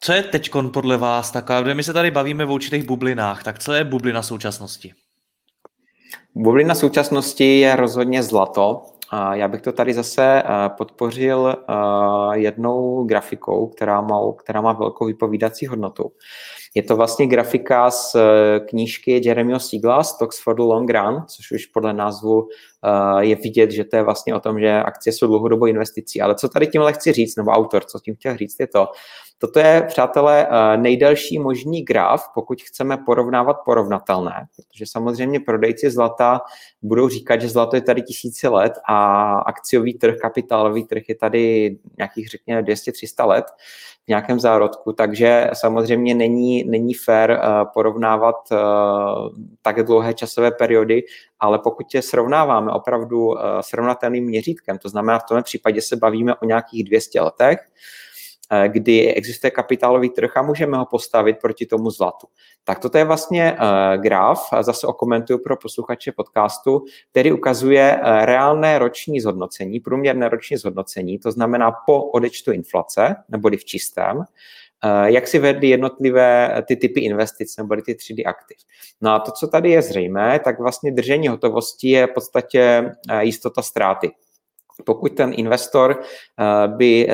Co 0.00 0.12
je 0.12 0.22
teď 0.22 0.50
podle 0.72 0.96
vás 0.96 1.30
taková, 1.30 1.74
my 1.74 1.82
se 1.82 1.92
tady 1.92 2.10
bavíme 2.10 2.44
v 2.44 2.50
určitých 2.50 2.86
bublinách, 2.86 3.42
tak 3.42 3.58
co 3.58 3.72
je 3.72 3.84
bublina 3.84 4.22
současnosti? 4.22 4.94
Bublina 6.34 6.74
současnosti 6.74 7.60
je 7.60 7.76
rozhodně 7.76 8.22
zlato. 8.22 8.86
Já 9.32 9.48
bych 9.48 9.62
to 9.62 9.72
tady 9.72 9.94
zase 9.94 10.42
eh, 10.42 10.68
podpořil 10.68 11.56
eh, 11.56 12.38
jednou 12.38 13.04
grafikou, 13.04 13.66
která 13.66 14.00
má, 14.00 14.20
která 14.38 14.60
má 14.60 14.72
velkou 14.72 15.06
vypovídací 15.06 15.66
hodnotu. 15.66 16.12
Je 16.74 16.82
to 16.82 16.96
vlastně 16.96 17.26
grafika 17.26 17.90
z 17.90 18.14
eh, 18.14 18.60
knížky 18.60 19.28
Jeremyho 19.28 19.60
Siegla 19.60 20.02
Stocks 20.02 20.42
for 20.42 20.56
the 20.56 20.62
Long 20.62 20.90
Run, 20.90 21.22
což 21.26 21.52
už 21.52 21.66
podle 21.66 21.92
názvu 21.92 22.48
je 23.20 23.36
vidět, 23.36 23.70
že 23.70 23.84
to 23.84 23.96
je 23.96 24.02
vlastně 24.02 24.34
o 24.34 24.40
tom, 24.40 24.60
že 24.60 24.72
akcie 24.72 25.12
jsou 25.12 25.26
dlouhodobou 25.26 25.66
investicí. 25.66 26.20
Ale 26.20 26.34
co 26.34 26.48
tady 26.48 26.66
tímhle 26.66 26.92
chci 26.92 27.12
říct, 27.12 27.36
nebo 27.36 27.50
autor, 27.50 27.84
co 27.84 27.98
tím 27.98 28.14
chtěl 28.14 28.36
říct, 28.36 28.56
je 28.60 28.66
to, 28.66 28.86
Toto 29.44 29.58
je, 29.60 29.82
přátelé, 29.88 30.46
eh, 30.46 30.76
nejdelší 30.76 31.38
možný 31.38 31.82
graf, 31.82 32.24
pokud 32.34 32.62
chceme 32.62 32.96
porovnávat 32.96 33.56
porovnatelné, 33.64 34.46
protože 34.56 34.84
samozřejmě 34.86 35.40
prodejci 35.40 35.90
zlata 35.90 36.40
budou 36.82 37.08
říkat, 37.08 37.40
že 37.40 37.48
zlato 37.48 37.76
je 37.76 37.82
tady 37.82 38.02
tisíce 38.02 38.48
let 38.48 38.72
a 38.88 39.24
akciový 39.38 39.94
trh, 39.94 40.16
kapitálový 40.16 40.84
trh 40.84 41.02
je 41.08 41.14
tady 41.14 41.76
nějakých, 41.98 42.28
řekněme, 42.28 42.62
200-300 42.62 43.26
let 43.26 43.44
v 44.04 44.08
nějakém 44.08 44.40
zárodku, 44.40 44.92
takže 44.92 45.50
samozřejmě 45.52 46.14
není, 46.14 46.64
není 46.64 46.94
fér 46.94 47.30
eh, 47.30 47.40
porovnávat 47.74 48.36
eh, 48.52 48.56
tak 49.62 49.82
dlouhé 49.82 50.14
časové 50.14 50.50
periody, 50.50 51.02
ale 51.40 51.58
pokud 51.58 51.94
je 51.94 52.02
srovnáváme 52.02 52.72
opravdu 52.72 53.34
srovnatelným 53.60 54.24
měřítkem, 54.24 54.78
to 54.78 54.88
znamená 54.88 55.18
v 55.18 55.24
tom 55.28 55.42
případě 55.42 55.82
se 55.82 55.96
bavíme 55.96 56.34
o 56.34 56.44
nějakých 56.44 56.84
200 56.84 57.20
letech, 57.20 57.58
kdy 58.66 59.14
existuje 59.14 59.50
kapitálový 59.50 60.10
trh 60.10 60.36
a 60.36 60.42
můžeme 60.42 60.76
ho 60.76 60.86
postavit 60.86 61.36
proti 61.42 61.66
tomu 61.66 61.90
zlatu. 61.90 62.26
Tak 62.64 62.78
toto 62.78 62.98
je 62.98 63.04
vlastně 63.04 63.52
uh, 63.52 64.02
graf, 64.02 64.48
zase 64.60 64.86
okomentuju 64.86 65.38
pro 65.38 65.56
posluchače 65.56 66.12
podcastu, 66.12 66.84
který 67.10 67.32
ukazuje 67.32 67.96
uh, 67.96 68.24
reálné 68.24 68.78
roční 68.78 69.20
zhodnocení, 69.20 69.80
průměrné 69.80 70.28
roční 70.28 70.56
zhodnocení, 70.56 71.18
to 71.18 71.32
znamená 71.32 71.72
po 71.86 72.02
odečtu 72.02 72.52
inflace, 72.52 73.16
neboli 73.28 73.56
v 73.56 73.64
čistém, 73.64 74.24
jak 75.04 75.28
si 75.28 75.38
vedly 75.38 75.68
jednotlivé 75.68 76.62
ty 76.68 76.76
typy 76.76 77.00
investic 77.00 77.56
nebo 77.56 77.76
ty 77.76 77.94
třídy 77.94 78.24
aktiv. 78.24 78.56
No 79.00 79.10
a 79.10 79.18
to, 79.18 79.32
co 79.32 79.48
tady 79.48 79.70
je 79.70 79.82
zřejmé, 79.82 80.38
tak 80.44 80.60
vlastně 80.60 80.92
držení 80.92 81.28
hotovosti 81.28 81.88
je 81.88 82.06
v 82.06 82.10
podstatě 82.10 82.92
jistota 83.20 83.62
ztráty 83.62 84.10
pokud 84.84 85.16
ten 85.16 85.32
investor 85.36 86.00
eh, 86.00 86.68
by 86.68 87.06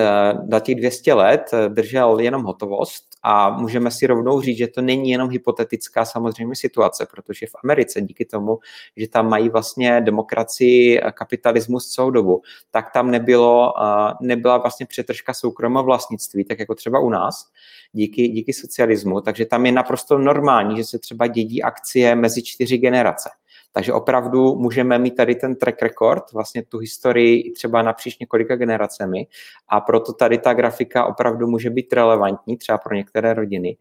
na 0.49 0.57
eh, 0.57 0.61
těch 0.61 0.75
200 0.75 1.15
let 1.15 1.51
eh, 1.53 1.69
držel 1.69 2.21
jenom 2.21 2.43
hotovost 2.43 3.05
a 3.23 3.51
můžeme 3.51 3.91
si 3.91 4.07
rovnou 4.07 4.41
říct, 4.41 4.59
že 4.59 4.69
to 4.69 4.81
není 4.83 5.11
jenom 5.11 5.31
hypotetická 5.31 6.05
samozřejmě 6.05 6.57
situace, 6.57 7.07
protože 7.11 7.47
v 7.47 7.51
Americe 7.65 8.01
díky 8.01 8.25
tomu, 8.25 8.59
že 8.97 9.09
tam 9.09 9.29
mají 9.29 9.49
vlastně 9.49 10.01
demokracii, 10.01 11.01
kapitalismus 11.13 11.89
celou 11.89 12.11
dobu, 12.11 12.43
tak 12.71 12.93
tam 12.93 13.11
nebylo, 13.11 13.73
nebyla 14.21 14.59
vlastně 14.59 14.87
přetržka 14.87 15.35
soukromého 15.35 15.85
vlastnictví, 15.85 16.45
tak 16.45 16.59
jako 16.59 16.75
třeba 16.75 16.99
u 16.99 17.11
nás, 17.11 17.47
díky, 17.93 18.29
díky 18.29 18.53
socialismu, 18.53 19.21
takže 19.21 19.47
tam 19.47 19.67
je 19.67 19.73
naprosto 19.73 20.19
normální, 20.19 20.77
že 20.77 20.85
se 20.85 20.99
třeba 20.99 21.27
dědí 21.27 21.63
akcie 21.63 22.15
mezi 22.15 22.43
čtyři 22.43 22.79
generace. 22.79 23.31
Takže 23.73 23.93
opravdu 23.93 24.55
můžeme 24.55 24.99
mít 24.99 25.17
tady 25.17 25.35
ten 25.35 25.57
track 25.57 25.83
record, 25.83 26.33
vlastně 26.33 26.63
tu 26.63 26.79
historii 26.79 27.53
třeba 27.53 27.83
napříč 27.83 28.19
několika 28.19 28.57
generacemi 28.57 29.27
a 29.69 29.81
proto 29.81 30.13
tady 30.13 30.39
ta 30.39 30.53
grafika 30.53 31.05
opravdu 31.05 31.47
může 31.47 31.71
být 31.71 31.93
relevantní 31.93 32.57
třeba 32.57 32.79
pro 32.79 32.95
některé 32.95 33.35
rodiny. 33.35 33.77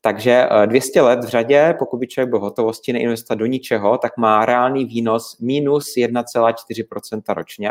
Takže 0.00 0.46
200 0.66 0.98
eh, 0.98 1.02
let 1.02 1.24
v 1.24 1.28
řadě, 1.28 1.74
pokud 1.78 1.96
by 1.96 2.06
člověk 2.06 2.30
byl 2.30 2.38
hotovosti 2.38 2.92
neinvestovat 2.92 3.38
do 3.38 3.46
ničeho, 3.46 3.98
tak 3.98 4.16
má 4.16 4.46
reálný 4.46 4.84
výnos 4.84 5.38
minus 5.38 5.94
1,4% 5.96 7.34
ročně. 7.34 7.70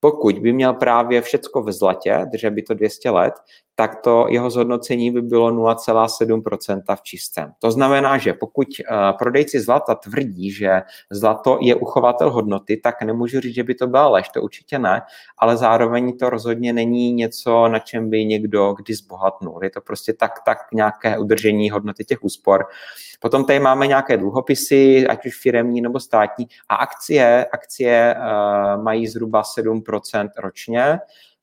Pokud 0.00 0.38
by 0.38 0.52
měl 0.52 0.74
právě 0.74 1.22
všecko 1.22 1.62
ve 1.62 1.72
zlatě, 1.72 2.26
držet 2.32 2.50
by 2.50 2.62
to 2.62 2.74
200 2.74 3.10
let, 3.10 3.34
tak 3.74 4.00
to 4.00 4.26
jeho 4.28 4.50
zhodnocení 4.50 5.10
by 5.10 5.22
bylo 5.22 5.50
0,7% 5.50 6.96
v 6.96 7.02
čistém. 7.02 7.52
To 7.58 7.70
znamená, 7.70 8.18
že 8.18 8.32
pokud 8.32 8.68
uh, 8.68 9.18
prodejci 9.18 9.60
zlata 9.60 9.94
tvrdí, 9.94 10.50
že 10.52 10.82
zlato 11.10 11.58
je 11.60 11.74
uchovatel 11.74 12.30
hodnoty, 12.30 12.76
tak 12.76 13.02
nemůžu 13.02 13.40
říct, 13.40 13.54
že 13.54 13.64
by 13.64 13.74
to 13.74 13.86
byla 13.86 14.08
lež, 14.08 14.28
to 14.28 14.42
určitě 14.42 14.78
ne, 14.78 15.02
ale 15.38 15.56
zároveň 15.56 16.18
to 16.18 16.30
rozhodně 16.30 16.72
není 16.72 17.12
něco, 17.12 17.68
na 17.68 17.78
čem 17.78 18.10
by 18.10 18.24
někdo 18.24 18.72
kdy 18.72 18.94
zbohatnul. 18.94 19.60
Je 19.62 19.70
to 19.70 19.80
prostě 19.80 20.12
tak, 20.12 20.32
tak 20.46 20.58
nějaké 20.72 21.18
udržení 21.18 21.70
hodnoty 21.70 22.04
těch 22.04 22.24
úspor. 22.24 22.64
Potom 23.20 23.44
tady 23.44 23.60
máme 23.60 23.86
nějaké 23.86 24.16
dluhopisy, 24.16 25.06
ať 25.06 25.26
už 25.26 25.40
firemní 25.40 25.80
nebo 25.80 26.00
státní, 26.00 26.46
a 26.68 26.74
akcie, 26.74 27.46
akcie 27.52 28.14
uh, 28.16 28.82
mají 28.82 29.06
zhruba 29.06 29.42
7% 29.42 30.28
ročně, 30.38 30.98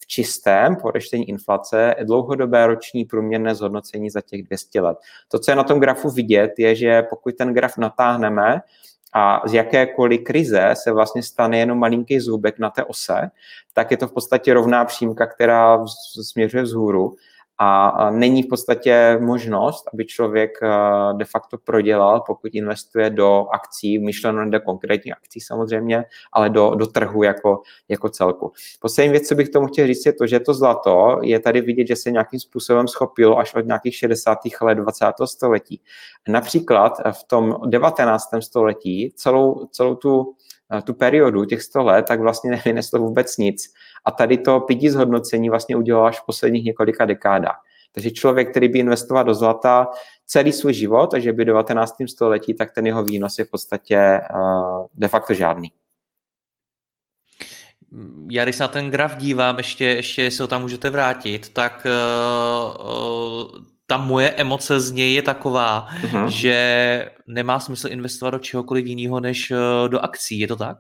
čistém 0.10 0.76
po 0.76 0.88
odečtení 0.88 1.30
inflace 1.30 1.96
dlouhodobé 2.04 2.68
roční 2.68 3.06
průměrné 3.06 3.56
zhodnocení 3.56 4.10
za 4.10 4.22
těch 4.22 4.44
200 4.44 4.82
let. 4.82 4.98
To, 5.28 5.40
co 5.40 5.52
je 5.52 5.56
na 5.56 5.64
tom 5.64 5.80
grafu 5.80 6.10
vidět, 6.10 6.52
je, 6.58 6.76
že 6.76 7.02
pokud 7.02 7.36
ten 7.36 7.54
graf 7.54 7.78
natáhneme, 7.78 8.62
a 9.14 9.42
z 9.48 9.54
jakékoliv 9.54 10.22
krize 10.24 10.70
se 10.74 10.92
vlastně 10.92 11.24
stane 11.24 11.60
jenom 11.60 11.80
malinký 11.80 12.20
zůbek 12.20 12.60
na 12.60 12.70
té 12.70 12.84
ose, 12.84 13.32
tak 13.74 13.92
je 13.92 13.98
to 13.98 14.08
v 14.08 14.14
podstatě 14.14 14.54
rovná 14.54 14.86
přímka, 14.86 15.28
která 15.28 15.86
směřuje 16.24 16.64
vzhůru 16.64 17.16
a 17.62 18.10
není 18.10 18.44
v 18.44 18.48
podstatě 18.48 19.18
možnost, 19.22 19.86
aby 19.94 20.06
člověk 20.06 20.52
eh, 20.64 20.70
de 21.14 21.26
facto 21.26 21.58
prodělal, 21.58 22.24
pokud 22.28 22.56
investuje 22.56 23.10
do 23.10 23.48
akcí, 23.52 24.00
myšleno 24.00 24.50
do 24.50 24.60
konkrétních 24.62 25.14
akcí 25.14 25.40
samozřejmě, 25.40 26.06
ale 26.34 26.50
do, 26.50 26.76
do 26.76 26.88
trhu 26.88 27.24
jako, 27.24 27.62
jako 27.90 28.10
celku. 28.10 28.52
Poslední 28.80 29.12
věc, 29.12 29.28
co 29.28 29.36
bych 29.36 29.50
tomu 29.50 29.68
chtěl 29.68 29.88
říct, 29.88 30.06
je 30.06 30.14
to, 30.14 30.28
že 30.28 30.40
to 30.40 30.54
zlato 30.54 31.20
je 31.22 31.40
tady 31.40 31.62
vidět, 31.62 31.88
že 31.88 31.96
se 31.96 32.12
nějakým 32.12 32.40
způsobem 32.40 32.88
schopilo 32.88 33.38
až 33.38 33.56
od 33.56 33.66
nějakých 33.66 33.96
60. 33.96 34.38
let 34.62 34.76
20. 34.76 35.06
století. 35.26 35.82
Například 36.28 36.94
v 37.12 37.24
tom 37.24 37.56
19. 37.66 38.24
století 38.40 39.14
celou, 39.16 39.68
celou 39.72 39.96
tu 39.96 40.36
tu 40.84 40.94
periodu 40.94 41.46
těch 41.46 41.62
100 41.62 41.84
let, 41.84 42.06
tak 42.08 42.20
vlastně 42.20 42.52
nevyneslo 42.66 43.00
vůbec 43.00 43.38
nic. 43.38 43.74
A 44.06 44.12
tady 44.12 44.38
to 44.38 44.60
pětí 44.60 44.90
zhodnocení 44.90 45.50
vlastně 45.50 45.76
udělal 45.76 46.08
až 46.08 46.20
v 46.20 46.26
posledních 46.26 46.66
několika 46.66 47.06
dekádách. 47.06 47.62
Takže 47.92 48.12
člověk, 48.12 48.52
který 48.52 48.70
by 48.70 48.80
investoval 48.80 49.24
do 49.24 49.34
zlata 49.34 49.88
celý 50.26 50.54
svůj 50.54 50.74
život, 50.74 51.12
takže 51.12 51.34
by 51.34 51.46
do 51.46 51.54
19. 51.54 51.96
století, 52.10 52.54
tak 52.54 52.72
ten 52.72 52.88
jeho 52.88 53.04
výnos 53.04 53.40
je 53.40 53.46
v 53.46 53.50
podstatě 53.50 54.22
uh, 54.36 54.86
de 54.94 55.08
facto 55.08 55.34
žádný. 55.34 55.72
Já 58.32 58.44
když 58.44 58.56
se 58.56 58.64
na 58.64 58.68
ten 58.68 58.92
graf 58.92 59.16
dívám, 59.16 59.58
ještě, 59.58 59.86
ještě 59.86 60.32
se 60.32 60.44
ho 60.44 60.48
tam 60.48 60.62
můžete 60.62 60.90
vrátit, 60.90 61.50
tak 61.50 61.88
uh, 61.88 62.86
uh, 62.86 63.66
ta 63.90 63.98
moje 63.98 64.30
emoce 64.30 64.80
z 64.80 64.92
něj 64.92 65.14
je 65.14 65.22
taková, 65.22 65.88
uh-huh. 66.02 66.26
že 66.26 67.12
nemá 67.28 67.60
smysl 67.60 67.88
investovat 67.88 68.32
do 68.32 68.40
čehokoliv 68.40 68.86
jiného 68.86 69.20
než 69.20 69.52
eh, 69.52 69.90
do 69.90 70.00
akcí. 70.00 70.40
Je 70.40 70.48
to 70.48 70.56
tak? 70.56 70.78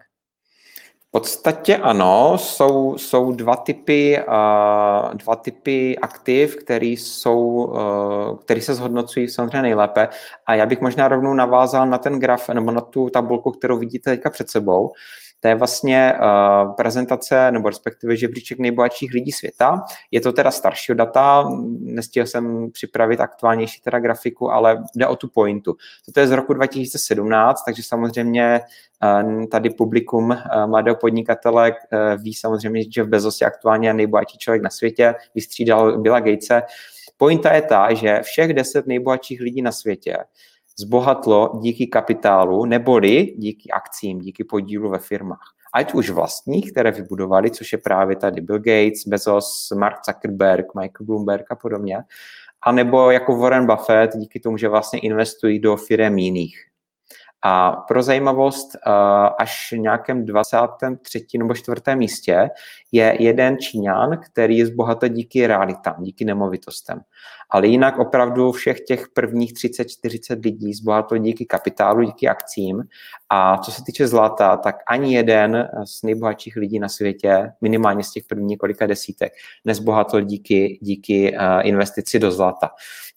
V 1.08 1.12
podstatě 1.12 1.78
ano, 1.78 2.38
jsou, 2.38 2.98
jsou 2.98 3.32
dva, 3.32 3.56
typy, 3.56 4.20
uh, 4.28 5.13
dva 5.13 5.36
typy 5.36 5.98
aktiv, 5.98 6.56
které 6.56 6.86
jsou, 6.86 7.39
uh, 7.39 8.38
který 8.38 8.62
se 8.62 8.75
zhodnocují 8.75 9.30
samozřejmě 9.30 9.62
nejlépe. 9.62 10.08
A 10.46 10.56
já 10.56 10.66
bych 10.66 10.82
možná 10.82 11.08
rovnou 11.08 11.34
navázal 11.34 11.88
na 11.88 11.98
ten 11.98 12.20
graf 12.20 12.50
nebo 12.50 12.72
na 12.72 12.82
tu 12.82 13.10
tabulku, 13.10 13.51
kterou 13.51 13.78
vidíte 13.78 14.10
teďka 14.10 14.30
před 14.30 14.50
sebou. 14.50 14.92
To 15.39 15.48
je 15.48 15.55
vlastně 15.55 16.13
uh, 16.13 16.74
prezentace, 16.74 17.51
nebo 17.51 17.69
respektive 17.69 18.17
žebříček 18.17 18.60
nejbohatších 18.60 19.13
lidí 19.13 19.31
světa. 19.31 19.81
Je 20.12 20.22
to 20.22 20.31
teda 20.31 20.51
staršího 20.51 20.96
data, 20.96 21.50
nestihl 21.79 22.27
jsem 22.27 22.72
připravit 22.72 23.19
aktuálnější 23.19 23.81
teda 23.81 24.00
grafiku, 24.00 24.51
ale 24.51 24.84
jde 24.96 25.08
o 25.08 25.15
tu 25.15 25.27
pointu. 25.27 25.75
To 26.13 26.19
je 26.19 26.27
z 26.27 26.31
roku 26.31 26.53
2017, 26.53 27.63
takže 27.65 27.84
samozřejmě 27.84 28.62
uh, 29.03 29.46
tady 29.46 29.69
publikum 29.69 30.29
uh, 30.29 30.36
mladého 30.65 30.96
podnikatele 30.96 31.72
uh, 31.72 32.24
ví 32.24 32.34
samozřejmě, 32.34 32.84
že 32.91 33.03
v 33.03 33.08
Bezos 33.08 33.41
je 33.41 33.48
aktuálně 33.48 33.93
nejbohatší 33.93 34.38
člověk 34.38 34.62
na 34.62 34.69
světě, 34.69 35.15
vystřídal 35.36 35.98
Billa 35.98 36.19
Gatese. 36.19 36.62
Pointa 37.17 37.53
je 37.53 37.62
ta, 37.62 37.93
že 37.93 38.19
všech 38.22 38.53
deset 38.53 38.88
nejbohatších 38.88 39.41
lidí 39.41 39.62
na 39.62 39.72
světě 39.72 40.17
zbohatlo 40.80 41.60
díky 41.62 41.88
kapitálu, 41.88 42.66
neboli 42.66 43.34
díky 43.38 43.72
akcím, 43.72 44.20
díky 44.20 44.44
podílu 44.44 44.90
ve 44.90 45.00
firmách. 45.00 45.56
Ať 45.74 45.94
už 45.94 46.10
vlastních, 46.10 46.72
které 46.72 46.92
vybudovali, 46.92 47.52
což 47.52 47.72
je 47.72 47.78
právě 47.78 48.16
tady 48.16 48.42
Bill 48.42 48.60
Gates, 48.60 49.08
Bezos, 49.08 49.72
Mark 49.78 49.98
Zuckerberg, 50.06 50.66
Michael 50.76 51.06
Bloomberg 51.06 51.52
a 51.52 51.56
podobně, 51.56 51.98
anebo 52.62 53.12
jako 53.12 53.38
Warren 53.38 53.66
Buffett 53.66 54.18
díky 54.18 54.40
tomu, 54.40 54.58
že 54.58 54.70
vlastně 54.70 55.00
investují 55.00 55.60
do 55.60 55.76
firm 55.76 56.18
jiných. 56.18 56.69
A 57.41 57.72
pro 57.72 58.03
zajímavost, 58.03 58.75
eh, 58.75 58.79
až 59.39 59.72
v 59.72 59.77
nějakém 59.77 60.25
23. 60.25 61.38
nebo 61.38 61.53
4. 61.53 61.96
místě 61.96 62.50
je 62.91 63.15
jeden 63.19 63.58
Číňan, 63.58 64.17
který 64.17 64.58
je 64.58 64.65
zbohatý 64.65 65.10
díky 65.10 65.48
realitám, 65.48 65.96
díky 66.00 66.25
nemovitostem. 66.25 67.01
Ale 67.50 67.67
jinak 67.67 68.00
opravdu 68.00 68.51
všech 68.51 68.81
těch 68.81 69.08
prvních 69.13 69.53
30-40 69.53 70.46
lidí 70.46 70.74
zbohatlo 70.74 71.17
díky 71.17 71.46
kapitálu, 71.46 72.03
díky 72.03 72.27
akcím. 72.27 72.84
A 73.29 73.58
co 73.58 73.72
se 73.72 73.84
týče 73.84 74.08
zlata, 74.08 74.58
tak 74.58 74.75
ani 74.88 75.15
jeden 75.15 75.69
z 75.84 76.03
nejbohatších 76.03 76.55
lidí 76.55 76.79
na 76.79 76.89
světě, 76.89 77.51
minimálně 77.62 78.03
z 78.03 78.12
těch 78.12 78.24
prvních 78.24 78.50
několika 78.50 78.88
desítek, 78.88 79.34
nezbohatl 79.65 80.22
díky, 80.22 80.79
díky 80.81 81.36
eh, 81.36 81.62
investici 81.62 82.19
do 82.19 82.31
zlata. 82.31 82.69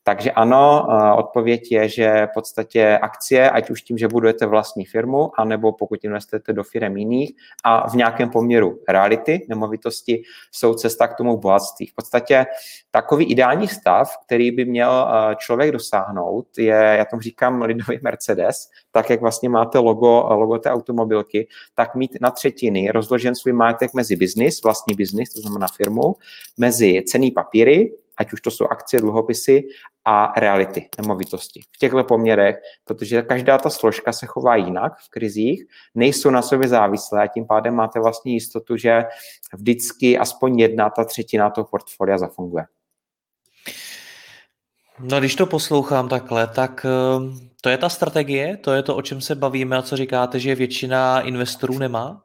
Takže 0.05 0.31
ano, 0.31 0.87
odpověď 1.17 1.73
je, 1.73 1.89
že 1.89 2.27
v 2.31 2.35
podstatě 2.35 2.99
akcie, 3.03 3.51
ať 3.51 3.71
už 3.71 3.83
tím, 3.83 3.99
že 3.99 4.09
budujete 4.09 4.47
vlastní 4.47 4.85
firmu, 4.85 5.31
anebo 5.41 5.73
pokud 5.73 6.05
investujete 6.05 6.53
do 6.53 6.65
firm 6.65 6.97
jiných 6.97 7.33
a 7.65 7.91
v 7.91 7.95
nějakém 7.95 8.31
poměru 8.31 8.79
reality, 8.89 9.47
nemovitosti, 9.49 10.23
jsou 10.53 10.75
cesta 10.75 11.09
k 11.09 11.17
tomu 11.17 11.37
bohatství. 11.37 11.87
V 11.87 11.95
podstatě 11.95 12.47
takový 12.91 13.25
ideální 13.25 13.69
stav, 13.69 14.17
který 14.27 14.51
by 14.51 14.65
měl 14.65 15.09
člověk 15.37 15.73
dosáhnout, 15.73 16.47
je, 16.59 16.95
já 16.99 17.05
tomu 17.05 17.23
říkám 17.23 17.63
lidový 17.63 17.99
Mercedes, 18.03 18.69
tak 18.91 19.11
jak 19.11 19.21
vlastně 19.21 19.49
máte 19.49 19.79
logo, 19.79 20.27
logo 20.29 20.59
té 20.59 20.71
automobilky, 20.71 21.49
tak 21.75 21.95
mít 21.95 22.17
na 22.21 22.31
třetiny 22.31 22.91
rozložen 22.91 23.35
svůj 23.35 23.53
majetek 23.53 23.95
mezi 23.95 24.17
biznis, 24.17 24.63
vlastní 24.63 24.95
biznis, 24.95 25.35
to 25.35 25.41
znamená 25.41 25.67
firmu, 25.77 26.15
mezi 26.59 27.03
cený 27.07 27.31
papíry, 27.31 27.93
ať 28.17 28.33
už 28.33 28.41
to 28.41 28.51
jsou 28.51 28.67
akcie, 28.67 29.01
dluhopisy 29.01 29.63
a 30.05 30.33
reality, 30.41 30.89
nemovitosti. 31.01 31.61
V 31.73 31.79
těchto 31.79 32.05
poměrech, 32.05 32.57
protože 32.85 33.23
každá 33.23 33.59
ta 33.59 33.71
složka 33.71 34.13
se 34.13 34.27
chová 34.27 34.57
jinak 34.57 34.93
v 34.99 35.11
krizích, 35.11 35.65
nejsou 35.95 36.31
na 36.31 36.43
sobě 36.43 36.69
závislé 36.69 37.23
a 37.23 37.27
tím 37.27 37.47
pádem 37.47 37.75
máte 37.75 38.01
vlastně 38.01 38.33
jistotu, 38.33 38.77
že 38.77 39.05
vždycky 39.55 40.19
aspoň 40.19 40.59
jedna 40.59 40.91
ta 40.91 41.05
třetina 41.05 41.51
toho 41.51 41.65
portfolia 41.65 42.19
zafunguje. 42.19 42.65
No, 45.01 45.19
když 45.19 45.35
to 45.35 45.47
poslouchám 45.47 46.09
takhle, 46.09 46.47
tak 46.47 46.87
ehm, 46.87 47.49
to 47.61 47.69
je 47.69 47.79
ta 47.79 47.89
strategie, 47.89 48.57
to 48.57 48.73
je 48.73 48.83
to, 48.83 48.97
o 48.97 49.03
čem 49.03 49.21
se 49.21 49.35
bavíme 49.35 49.77
a 49.77 49.83
co 49.83 49.97
říkáte, 49.97 50.41
že 50.41 50.55
většina 50.55 51.21
investorů 51.21 51.79
nemá? 51.79 52.23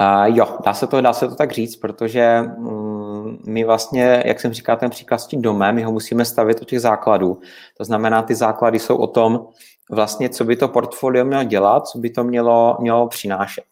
Uh, 0.00 0.36
jo, 0.36 0.58
dá 0.64 0.74
se, 0.74 0.86
to, 0.86 1.00
dá 1.00 1.12
se 1.12 1.28
to 1.28 1.34
tak 1.34 1.52
říct, 1.52 1.76
protože 1.76 2.40
um, 2.56 2.97
my 3.46 3.64
vlastně, 3.64 4.22
jak 4.26 4.40
jsem 4.40 4.52
říkal, 4.52 4.76
ten 4.76 4.90
příklad 4.90 5.18
s 5.18 5.26
tím 5.26 5.42
domem, 5.42 5.74
my 5.74 5.82
ho 5.82 5.92
musíme 5.92 6.24
stavit 6.24 6.62
u 6.62 6.64
těch 6.64 6.80
základů. 6.80 7.40
To 7.76 7.84
znamená, 7.84 8.22
ty 8.22 8.34
základy 8.34 8.78
jsou 8.78 8.96
o 8.96 9.06
tom, 9.06 9.46
vlastně, 9.90 10.28
co 10.28 10.44
by 10.44 10.56
to 10.56 10.68
portfolio 10.68 11.24
mělo 11.24 11.44
dělat, 11.44 11.86
co 11.86 11.98
by 11.98 12.10
to 12.10 12.24
mělo, 12.24 12.76
mělo 12.80 13.08
přinášet. 13.08 13.64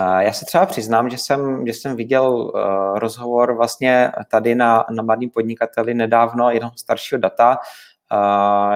Uh, 0.00 0.18
já 0.18 0.32
se 0.32 0.44
třeba 0.44 0.66
přiznám, 0.66 1.10
že 1.10 1.18
jsem, 1.18 1.66
že 1.66 1.72
jsem 1.72 1.96
viděl 1.96 2.24
uh, 2.24 2.98
rozhovor 2.98 3.56
vlastně 3.56 4.12
tady 4.30 4.54
na, 4.54 4.84
na 4.90 5.02
mladým 5.02 5.30
podnikateli 5.30 5.94
nedávno 5.94 6.50
jednoho 6.50 6.72
staršího 6.76 7.18
data, 7.18 7.58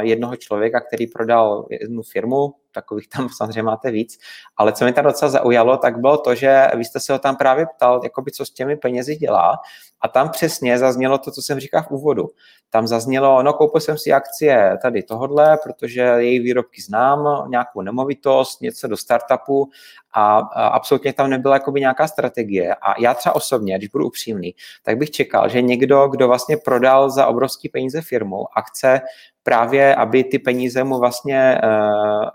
jednoho 0.01 0.37
člověka, 0.37 0.81
který 0.81 1.07
prodal 1.07 1.67
jednu 1.71 2.03
firmu, 2.03 2.55
takových 2.73 3.09
tam 3.09 3.29
samozřejmě 3.37 3.63
máte 3.63 3.91
víc, 3.91 4.19
ale 4.57 4.73
co 4.73 4.85
mi 4.85 4.93
tam 4.93 5.05
docela 5.05 5.31
zaujalo, 5.31 5.77
tak 5.77 6.01
bylo 6.01 6.19
to, 6.19 6.35
že 6.35 6.71
vy 6.77 6.85
jste 6.85 7.01
se 7.01 7.13
ho 7.13 7.19
tam 7.19 7.37
právě 7.37 7.67
ptal, 7.67 8.01
jakoby 8.05 8.31
co 8.31 8.45
s 8.45 8.51
těmi 8.51 8.77
penězi 8.77 9.17
dělá 9.17 9.59
a 10.01 10.09
tam 10.09 10.29
přesně 10.29 10.79
zaznělo 10.79 11.19
to, 11.19 11.31
co 11.31 11.43
jsem 11.43 11.61
říkal 11.61 11.83
v 11.83 11.91
úvodu. 11.91 12.29
Tam 12.71 12.87
zaznělo, 12.87 13.43
no 13.43 13.53
koupil 13.53 13.81
jsem 13.81 13.99
si 13.99 14.13
akcie 14.13 14.79
tady 14.83 15.03
tohodle, 15.03 15.59
protože 15.63 16.01
její 16.01 16.39
výrobky 16.39 16.83
znám, 16.83 17.51
nějakou 17.51 17.83
nemovitost, 17.83 18.61
něco 18.61 18.89
do 18.89 18.97
startupu 18.97 19.71
a, 20.13 20.39
a 20.39 20.67
absolutně 20.69 21.13
tam 21.13 21.31
nebyla 21.31 21.55
jakoby 21.55 21.81
nějaká 21.81 22.09
strategie. 22.09 22.75
A 22.75 23.01
já 23.01 23.15
třeba 23.15 23.35
osobně, 23.35 23.79
když 23.79 23.89
budu 23.89 24.07
upřímný, 24.07 24.55
tak 24.83 24.99
bych 24.99 25.11
čekal, 25.11 25.49
že 25.49 25.63
někdo, 25.63 26.09
kdo 26.09 26.29
vlastně 26.29 26.57
prodal 26.57 27.11
za 27.11 27.27
obrovský 27.27 27.69
peníze 27.69 28.01
firmu 28.01 28.45
a 28.59 28.61
chce 28.61 29.01
právě, 29.43 29.95
aby 29.95 30.25
ty 30.25 30.39
peníze 30.39 30.85
mu 30.85 30.99
vlastně 30.99 31.61
uh, 31.65 32.29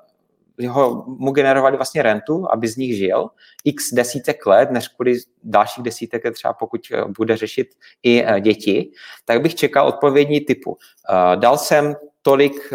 ho, 0.67 1.05
mu 1.07 1.31
generovali 1.31 1.77
vlastně 1.77 2.01
rentu, 2.01 2.47
aby 2.51 2.67
z 2.67 2.77
nich 2.77 2.97
žil, 2.97 3.29
x 3.63 3.93
desítek 3.93 4.45
let, 4.45 4.71
než 4.71 4.87
kvůli 4.87 5.13
dalších 5.43 5.83
desítek 5.83 6.23
třeba 6.33 6.53
pokud 6.53 6.81
eh, 6.91 7.03
bude 7.17 7.37
řešit 7.37 7.67
i 8.03 8.23
eh, 8.25 8.41
děti, 8.41 8.91
tak 9.25 9.41
bych 9.41 9.55
čekal 9.55 9.87
odpovědní 9.87 10.41
typu. 10.41 10.77
Eh, 11.09 11.35
dal 11.35 11.57
jsem 11.57 11.95
tolik 12.21 12.73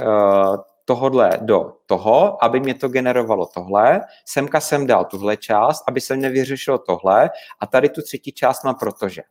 tohodle 0.85 1.31
do 1.41 1.73
toho, 1.87 2.45
aby 2.45 2.61
mě 2.61 2.75
to 2.75 2.88
generovalo 2.88 3.47
tohle, 3.47 4.01
semka 4.25 4.61
jsem 4.61 4.87
dal 4.87 5.05
tuhle 5.05 5.37
část, 5.37 5.85
aby 5.88 6.01
se 6.01 6.17
mě 6.17 6.31
vyřešilo 6.31 6.79
tohle 6.79 7.31
a 7.61 7.67
tady 7.67 7.88
tu 7.88 8.03
třetí 8.03 8.33
část 8.33 8.64
mám 8.64 8.75
protože. 8.75 9.23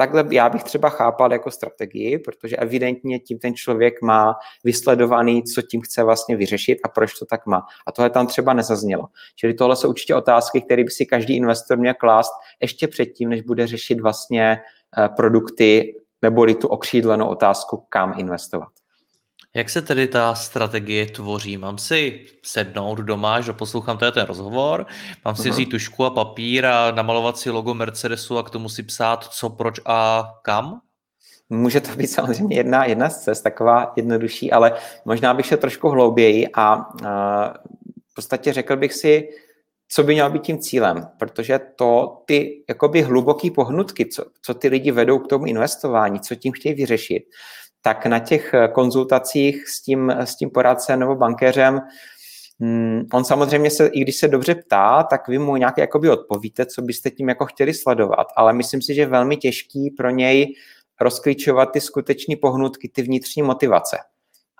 Takhle 0.00 0.24
já 0.30 0.48
bych 0.48 0.64
třeba 0.64 0.88
chápal 0.88 1.32
jako 1.32 1.50
strategii, 1.50 2.18
protože 2.18 2.56
evidentně 2.56 3.18
tím 3.18 3.38
ten 3.38 3.54
člověk 3.54 4.02
má 4.02 4.34
vysledovaný, 4.64 5.42
co 5.42 5.62
tím 5.62 5.80
chce 5.80 6.02
vlastně 6.02 6.36
vyřešit 6.36 6.78
a 6.84 6.88
proč 6.88 7.18
to 7.18 7.26
tak 7.26 7.46
má. 7.46 7.66
A 7.86 7.92
tohle 7.92 8.10
tam 8.10 8.26
třeba 8.26 8.52
nezaznělo. 8.52 9.06
Čili 9.36 9.54
tohle 9.54 9.76
jsou 9.76 9.88
určitě 9.88 10.14
otázky, 10.14 10.60
které 10.60 10.84
by 10.84 10.90
si 10.90 11.06
každý 11.06 11.36
investor 11.36 11.78
měl 11.78 11.94
klást 11.94 12.32
ještě 12.60 12.88
předtím, 12.88 13.28
než 13.28 13.42
bude 13.42 13.66
řešit 13.66 14.00
vlastně 14.00 14.60
eh, 14.98 15.08
produkty 15.08 15.94
neboli 16.22 16.54
tu 16.54 16.68
okřídlenou 16.68 17.28
otázku, 17.28 17.84
kam 17.88 18.14
investovat. 18.18 18.79
Jak 19.54 19.70
se 19.70 19.82
tedy 19.82 20.08
ta 20.08 20.34
strategie 20.34 21.06
tvoří? 21.06 21.56
Mám 21.56 21.78
si 21.78 22.26
sednout 22.42 22.98
doma, 22.98 23.40
že 23.40 23.52
poslouchám 23.52 23.98
tady 23.98 24.12
ten 24.12 24.26
rozhovor, 24.26 24.86
mám 25.24 25.36
si 25.36 25.42
uh-huh. 25.42 25.50
vzít 25.50 25.66
tušku 25.66 26.04
a 26.04 26.10
papír 26.10 26.66
a 26.66 26.90
namalovat 26.90 27.38
si 27.38 27.50
logo 27.50 27.74
Mercedesu 27.74 28.38
a 28.38 28.42
k 28.42 28.50
tomu 28.50 28.68
si 28.68 28.82
psát 28.82 29.24
co, 29.24 29.50
proč 29.50 29.80
a 29.86 30.30
kam? 30.42 30.80
Může 31.48 31.80
to 31.80 31.96
být 31.96 32.06
samozřejmě 32.06 32.56
jedna, 32.56 32.84
jedna 32.84 33.10
z 33.10 33.24
cest, 33.24 33.42
taková 33.42 33.92
jednodušší, 33.96 34.52
ale 34.52 34.72
možná 35.04 35.34
bych 35.34 35.46
šel 35.46 35.58
trošku 35.58 35.88
hlouběji 35.88 36.48
a, 36.48 36.74
a 37.06 37.54
v 38.10 38.14
podstatě 38.14 38.52
řekl 38.52 38.76
bych 38.76 38.92
si, 38.92 39.28
co 39.88 40.02
by 40.02 40.12
mělo 40.12 40.30
být 40.30 40.42
tím 40.42 40.58
cílem, 40.58 41.08
protože 41.18 41.60
to 41.76 42.22
ty 42.26 42.64
jakoby 42.68 43.02
hluboký 43.02 43.50
pohnutky, 43.50 44.06
co, 44.06 44.24
co 44.42 44.54
ty 44.54 44.68
lidi 44.68 44.90
vedou 44.90 45.18
k 45.18 45.28
tomu 45.28 45.46
investování, 45.46 46.20
co 46.20 46.34
tím 46.34 46.52
chtějí 46.52 46.74
vyřešit, 46.74 47.22
tak 47.82 48.06
na 48.06 48.18
těch 48.18 48.54
eh, 48.54 48.68
konzultacích 48.68 49.68
s 49.68 49.82
tím, 49.82 50.10
s 50.10 50.36
tím 50.36 50.50
poradcem 50.50 51.00
nebo 51.00 51.16
bankéřem 51.16 51.80
Hmm, 52.62 53.06
on 53.12 53.24
samozřejmě 53.24 53.70
se, 53.70 53.86
i 53.86 54.00
když 54.00 54.16
se 54.16 54.28
dobře 54.28 54.54
ptá, 54.54 55.02
tak 55.02 55.28
vy 55.28 55.38
mu 55.38 55.56
nějak 55.56 55.78
jakoby 55.78 56.10
odpovíte, 56.10 56.66
co 56.66 56.82
byste 56.82 57.10
tím 57.10 57.28
jako 57.28 57.46
chtěli 57.46 57.74
sledovat, 57.74 58.26
ale 58.36 58.52
myslím 58.52 58.82
si, 58.82 58.94
že 58.94 59.00
je 59.00 59.06
velmi 59.06 59.36
těžký 59.36 59.90
pro 59.90 60.10
něj 60.10 60.54
rozklíčovat 61.00 61.72
ty 61.72 61.80
skutečné 61.80 62.36
pohnutky, 62.36 62.88
ty 62.88 63.02
vnitřní 63.02 63.42
motivace. 63.42 63.98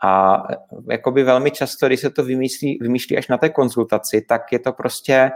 A 0.03 0.43
eh, 0.53 0.57
jakoby 0.91 1.23
velmi 1.23 1.51
často, 1.51 1.87
když 1.87 2.01
se 2.01 2.11
to 2.11 2.25
vymýšlí, 2.25 2.79
vymýšlí 2.81 3.19
až 3.19 3.29
na 3.29 3.39
té 3.39 3.49
konzultaci, 3.49 4.23
tak 4.29 4.53
je 4.53 4.59
to 4.59 4.73
prostě 4.73 5.31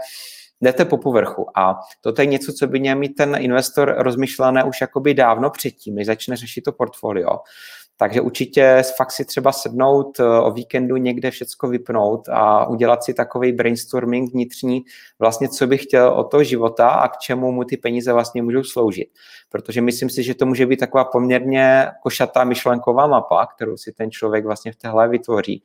jdete 0.61 0.85
po 0.85 0.99
povrchu. 0.99 1.59
A 1.59 1.81
to 2.01 2.14
je 2.19 2.27
něco, 2.27 2.53
co 2.53 2.67
by 2.67 2.81
měl 2.81 2.97
mít 2.97 3.14
ten 3.14 3.37
investor 3.38 3.95
rozmyšlené 3.99 4.64
už 4.64 4.81
jakoby 4.81 5.14
dávno 5.14 5.51
předtím, 5.51 5.95
než 5.95 6.07
začne 6.07 6.37
řešit 6.37 6.62
to 6.62 6.73
portfolio. 6.73 7.31
Takže 7.97 8.21
určitě 8.21 8.83
fakt 8.97 9.13
si 9.13 9.25
třeba 9.25 9.53
sednout 9.53 10.21
eh, 10.21 10.25
o 10.25 10.51
víkendu 10.51 10.97
někde 10.97 11.31
všecko 11.31 11.69
vypnout 11.69 12.29
a 12.29 12.69
udělat 12.69 13.05
si 13.05 13.15
takový 13.15 13.53
brainstorming 13.53 14.33
vnitřní, 14.33 14.85
vlastně 15.19 15.49
co 15.49 15.67
bych 15.67 15.83
chtěl 15.83 16.09
od 16.09 16.25
toho 16.25 16.45
života 16.45 16.89
a 16.89 17.09
k 17.09 17.19
čemu 17.19 17.53
mu 17.53 17.65
ty 17.65 17.77
peníze 17.77 18.13
vlastně 18.13 18.43
můžou 18.43 18.65
sloužit. 18.65 19.09
Protože 19.49 19.81
myslím 19.81 20.11
si, 20.11 20.23
že 20.23 20.35
to 20.35 20.47
může 20.47 20.67
být 20.67 20.81
taková 20.81 21.05
poměrně 21.05 21.87
košatá 22.03 22.45
myšlenková 22.45 23.07
mapa, 23.07 23.47
kterou 23.47 23.77
si 23.77 23.93
ten 23.93 24.11
člověk 24.11 24.45
vlastně 24.45 24.73
v 24.73 24.77
téhle 24.77 25.09
vytvoří. 25.09 25.63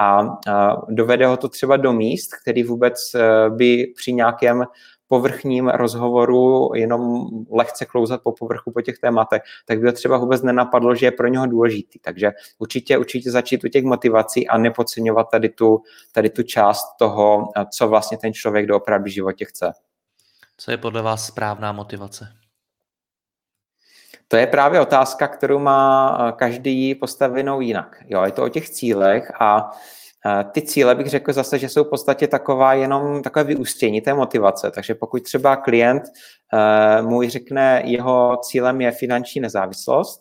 A, 0.00 0.20
a 0.48 0.76
dovede 0.88 1.26
ho 1.26 1.36
to 1.36 1.48
třeba 1.48 1.76
do 1.76 1.92
míst, 1.92 2.30
který 2.42 2.62
vůbec 2.62 3.14
eh, 3.14 3.50
by 3.50 3.92
při 3.96 4.12
nějakém 4.12 4.64
povrchním 5.12 5.68
rozhovoru 5.68 6.70
jenom 6.74 7.28
lehce 7.50 7.84
klouzat 7.86 8.22
po 8.22 8.32
povrchu 8.32 8.72
po 8.72 8.80
těch 8.80 8.98
tématech, 8.98 9.42
tak 9.66 9.80
by 9.80 9.86
ho 9.86 9.92
třeba 9.92 10.16
vůbec 10.16 10.42
nenapadlo, 10.42 10.94
že 10.94 11.06
je 11.06 11.10
pro 11.10 11.28
něho 11.28 11.46
důležitý. 11.46 11.98
Takže 11.98 12.32
určitě, 12.58 12.98
určitě 12.98 13.30
začít 13.30 13.64
u 13.64 13.68
těch 13.68 13.84
motivací 13.84 14.48
a 14.48 14.58
nepodceňovat 14.58 15.30
tady 15.30 15.48
tu, 15.48 15.82
tady 16.12 16.30
tu 16.30 16.42
část 16.42 16.96
toho, 16.98 17.52
co 17.70 17.88
vlastně 17.88 18.18
ten 18.18 18.32
člověk 18.32 18.66
doopravdy 18.66 19.10
v 19.10 19.14
životě 19.14 19.44
chce. 19.44 19.72
Co 20.56 20.70
je 20.70 20.76
podle 20.76 21.02
vás 21.02 21.26
správná 21.26 21.72
motivace? 21.72 22.28
To 24.28 24.36
je 24.36 24.46
právě 24.46 24.80
otázka, 24.80 25.28
kterou 25.28 25.58
má 25.58 26.32
každý 26.36 26.94
postavenou 26.94 27.60
jinak. 27.60 27.96
Jo, 28.08 28.24
je 28.24 28.32
to 28.32 28.44
o 28.44 28.48
těch 28.48 28.70
cílech 28.70 29.32
a 29.40 29.70
ty 30.52 30.62
cíle 30.62 30.94
bych 30.94 31.06
řekl 31.06 31.32
zase, 31.32 31.58
že 31.58 31.68
jsou 31.68 31.84
v 31.84 31.90
podstatě 31.90 32.26
taková 32.26 32.74
jenom 32.74 33.22
takové 33.22 33.44
vyústění 33.44 34.00
té 34.00 34.14
motivace. 34.14 34.70
Takže 34.70 34.94
pokud 34.94 35.22
třeba 35.22 35.56
klient 35.56 36.02
uh, 36.02 37.08
můj 37.08 37.28
řekne, 37.28 37.82
jeho 37.84 38.36
cílem 38.42 38.80
je 38.80 38.92
finanční 38.92 39.40
nezávislost, 39.40 40.20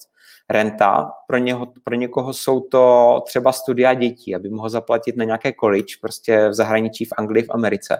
renta, 0.50 1.12
pro, 1.28 1.38
něho, 1.38 1.68
pro 1.84 1.96
někoho 1.96 2.34
jsou 2.34 2.60
to 2.60 3.22
třeba 3.26 3.52
studia 3.52 3.94
dětí, 3.94 4.36
aby 4.36 4.50
mohl 4.50 4.70
zaplatit 4.70 5.18
na 5.18 5.24
nějaké 5.24 5.54
college, 5.60 5.96
prostě 6.02 6.50
v 6.50 6.54
zahraničí, 6.54 7.06
v 7.06 7.14
Anglii, 7.18 7.44
v 7.44 7.52
Americe, 7.52 7.98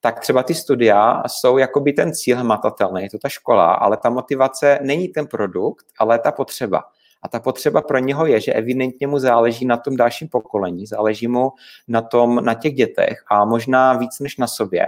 tak 0.00 0.20
třeba 0.20 0.42
ty 0.42 0.54
studia 0.54 1.22
jsou 1.26 1.58
jakoby 1.58 1.92
ten 1.92 2.14
cíl 2.14 2.36
hmatatelný, 2.36 3.02
je 3.02 3.10
to 3.10 3.18
ta 3.18 3.28
škola, 3.28 3.72
ale 3.72 3.96
ta 3.96 4.10
motivace 4.10 4.78
není 4.82 5.08
ten 5.08 5.26
produkt, 5.26 5.86
ale 5.98 6.18
ta 6.18 6.32
potřeba. 6.32 6.82
A 7.22 7.28
ta 7.28 7.40
potřeba 7.40 7.82
pro 7.82 7.98
něho 7.98 8.26
je, 8.26 8.40
že 8.40 8.52
evidentně 8.52 9.06
mu 9.06 9.18
záleží 9.18 9.66
na 9.66 9.76
tom 9.76 9.96
dalším 9.96 10.28
pokolení, 10.28 10.86
záleží 10.86 11.28
mu 11.28 11.52
na, 11.88 12.02
tom, 12.02 12.44
na 12.44 12.54
těch 12.54 12.74
dětech 12.74 13.24
a 13.30 13.44
možná 13.44 13.92
víc 13.92 14.20
než 14.20 14.36
na 14.36 14.46
sobě, 14.46 14.86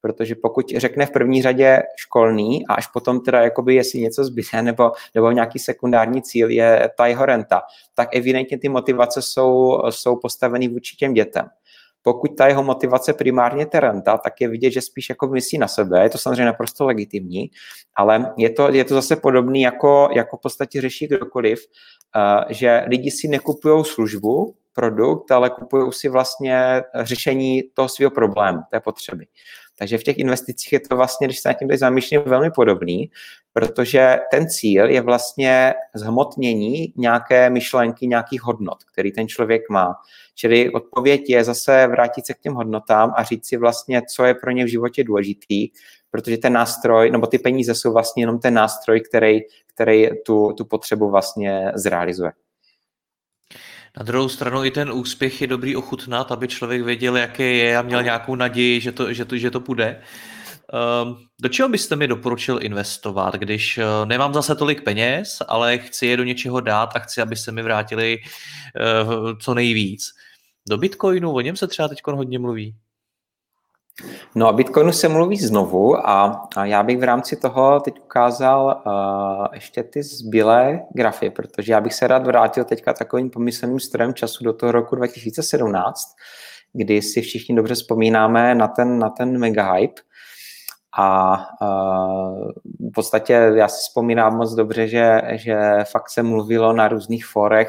protože 0.00 0.34
pokud 0.34 0.66
řekne 0.76 1.06
v 1.06 1.10
první 1.10 1.42
řadě 1.42 1.82
školný 1.96 2.66
a 2.66 2.74
až 2.74 2.86
potom 2.86 3.20
teda 3.20 3.42
jakoby 3.42 3.74
jestli 3.74 4.00
něco 4.00 4.24
zbyde 4.24 4.62
nebo, 4.62 4.92
nebo 5.14 5.30
nějaký 5.30 5.58
sekundární 5.58 6.22
cíl 6.22 6.50
je 6.50 6.90
ta 6.96 7.06
jeho 7.06 7.26
renta, 7.26 7.62
tak 7.94 8.16
evidentně 8.16 8.58
ty 8.58 8.68
motivace 8.68 9.22
jsou, 9.22 9.80
jsou 9.90 10.16
postaveny 10.16 10.68
vůči 10.68 10.96
těm 10.96 11.14
dětem. 11.14 11.46
Pokud 12.06 12.36
ta 12.36 12.46
jeho 12.46 12.62
motivace 12.62 13.12
primárně 13.12 13.66
terenta, 13.66 14.18
tak 14.18 14.40
je 14.40 14.48
vidět, 14.48 14.70
že 14.70 14.80
spíš 14.80 15.08
jako 15.08 15.26
myslí 15.26 15.58
na 15.58 15.68
sebe. 15.68 16.02
Je 16.02 16.10
to 16.10 16.18
samozřejmě 16.18 16.44
naprosto 16.44 16.86
legitimní, 16.86 17.50
ale 17.96 18.34
je 18.36 18.50
to, 18.50 18.72
je 18.72 18.84
to 18.84 18.94
zase 18.94 19.16
podobný, 19.16 19.60
jako, 19.60 20.08
jako 20.16 20.36
v 20.36 20.40
podstatě 20.40 20.80
řeší 20.80 21.06
kdokoliv, 21.06 21.58
uh, 22.16 22.52
že 22.52 22.84
lidi 22.86 23.10
si 23.10 23.28
nekupují 23.28 23.84
službu, 23.84 24.54
produkt, 24.74 25.30
ale 25.30 25.50
kupují 25.50 25.92
si 25.92 26.08
vlastně 26.08 26.82
řešení 27.00 27.62
toho 27.74 27.88
svého 27.88 28.10
problému, 28.10 28.60
té 28.70 28.80
potřeby. 28.80 29.26
Takže 29.78 29.98
v 29.98 30.02
těch 30.02 30.18
investicích 30.18 30.72
je 30.72 30.80
to 30.80 30.96
vlastně, 30.96 31.26
když 31.26 31.40
se 31.40 31.48
nad 31.48 31.58
tím 31.58 31.68
teď 31.68 31.78
zamýšlím, 31.78 32.22
velmi 32.26 32.50
podobný, 32.50 33.10
protože 33.52 34.18
ten 34.30 34.48
cíl 34.48 34.90
je 34.90 35.00
vlastně 35.00 35.74
zhmotnění 35.94 36.92
nějaké 36.96 37.50
myšlenky, 37.50 38.06
nějakých 38.06 38.42
hodnot, 38.42 38.84
který 38.92 39.12
ten 39.12 39.28
člověk 39.28 39.62
má. 39.70 39.94
Čili 40.34 40.70
odpověď 40.70 41.30
je 41.30 41.44
zase 41.44 41.86
vrátit 41.86 42.26
se 42.26 42.34
k 42.34 42.40
těm 42.40 42.54
hodnotám 42.54 43.12
a 43.16 43.24
říct 43.24 43.46
si 43.46 43.56
vlastně, 43.56 44.02
co 44.14 44.24
je 44.24 44.34
pro 44.34 44.50
ně 44.50 44.64
v 44.64 44.68
životě 44.68 45.04
důležitý, 45.04 45.68
protože 46.10 46.38
ten 46.38 46.52
nástroj, 46.52 47.10
nebo 47.10 47.26
ty 47.26 47.38
peníze 47.38 47.74
jsou 47.74 47.92
vlastně 47.92 48.22
jenom 48.22 48.38
ten 48.38 48.54
nástroj, 48.54 49.00
který, 49.00 49.40
který 49.74 50.08
tu, 50.26 50.52
tu 50.52 50.64
potřebu 50.64 51.10
vlastně 51.10 51.72
zrealizuje. 51.74 52.32
Na 53.96 54.02
druhou 54.02 54.28
stranu 54.28 54.64
i 54.64 54.70
ten 54.70 54.92
úspěch 54.92 55.40
je 55.40 55.46
dobrý 55.46 55.76
ochutnat, 55.76 56.32
aby 56.32 56.48
člověk 56.48 56.82
věděl, 56.82 57.16
jaký 57.16 57.58
je 57.58 57.76
a 57.76 57.82
měl 57.82 58.02
nějakou 58.02 58.34
naději, 58.34 58.80
že 58.80 58.92
to, 58.92 59.12
že 59.12 59.24
to, 59.24 59.36
že 59.36 59.50
to 59.50 59.60
půjde. 59.60 60.02
Um, 61.04 61.16
do 61.42 61.48
čeho 61.48 61.68
byste 61.68 61.96
mi 61.96 62.08
doporučil 62.08 62.58
investovat, 62.62 63.34
když 63.34 63.78
uh, 63.78 63.84
nemám 64.08 64.34
zase 64.34 64.54
tolik 64.54 64.84
peněz, 64.84 65.38
ale 65.48 65.78
chci 65.78 66.06
je 66.06 66.16
do 66.16 66.24
něčeho 66.24 66.60
dát 66.60 66.96
a 66.96 66.98
chci, 66.98 67.20
aby 67.20 67.36
se 67.36 67.52
mi 67.52 67.62
vrátili 67.62 68.18
uh, 68.18 69.38
co 69.38 69.54
nejvíc? 69.54 70.10
Do 70.68 70.78
Bitcoinu, 70.78 71.32
o 71.32 71.40
něm 71.40 71.56
se 71.56 71.66
třeba 71.66 71.88
teď 71.88 71.98
hodně 72.06 72.38
mluví. 72.38 72.76
No, 74.34 74.50
o 74.50 74.52
Bitcoinu 74.52 74.92
se 74.92 75.08
mluví 75.08 75.36
znovu 75.36 76.08
a, 76.08 76.48
a 76.56 76.64
já 76.64 76.82
bych 76.82 76.98
v 76.98 77.02
rámci 77.02 77.36
toho 77.36 77.80
teď 77.80 78.00
ukázal 78.04 78.82
uh, 78.86 79.46
ještě 79.52 79.82
ty 79.82 80.02
zbylé 80.02 80.82
grafy, 80.94 81.30
protože 81.30 81.72
já 81.72 81.80
bych 81.80 81.94
se 81.94 82.06
rád 82.06 82.26
vrátil 82.26 82.64
teďka 82.64 82.92
takovým 82.92 83.30
pomyslným 83.30 83.80
strojem 83.80 84.14
času 84.14 84.44
do 84.44 84.52
toho 84.52 84.72
roku 84.72 84.96
2017, 84.96 85.98
kdy 86.72 87.02
si 87.02 87.20
všichni 87.22 87.56
dobře 87.56 87.74
vzpomínáme 87.74 88.54
na 88.54 88.68
ten, 88.68 88.98
na 88.98 89.10
ten 89.10 89.38
mega 89.38 89.72
hype. 89.72 90.02
A 90.98 91.36
uh, 91.62 92.50
v 92.90 92.92
podstatě 92.94 93.32
já 93.54 93.68
si 93.68 93.78
vzpomínám 93.80 94.36
moc 94.36 94.54
dobře, 94.54 94.88
že, 94.88 95.20
že 95.32 95.56
fakt 95.84 96.10
se 96.10 96.22
mluvilo 96.22 96.72
na 96.72 96.88
různých 96.88 97.26
forech, 97.26 97.68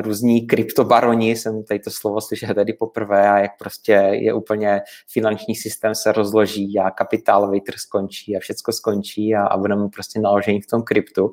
různí 0.00 0.46
kryptobaroni, 0.46 1.36
jsem 1.36 1.64
tady 1.64 1.80
to 1.80 1.90
slovo 1.90 2.20
slyšel 2.20 2.54
tady 2.54 2.72
poprvé 2.72 3.28
a 3.30 3.38
jak 3.38 3.58
prostě 3.58 3.92
je 4.12 4.34
úplně 4.34 4.80
finanční 5.12 5.54
systém 5.54 5.94
se 5.94 6.12
rozloží 6.12 6.78
a 6.78 6.90
kapitálový 6.90 7.60
trh 7.60 7.78
skončí 7.78 8.36
a 8.36 8.40
všecko 8.40 8.72
skončí 8.72 9.34
a, 9.34 9.46
a 9.46 9.56
budeme 9.56 9.88
prostě 9.88 10.20
naložení 10.20 10.60
v 10.60 10.66
tom 10.66 10.82
kryptu. 10.82 11.32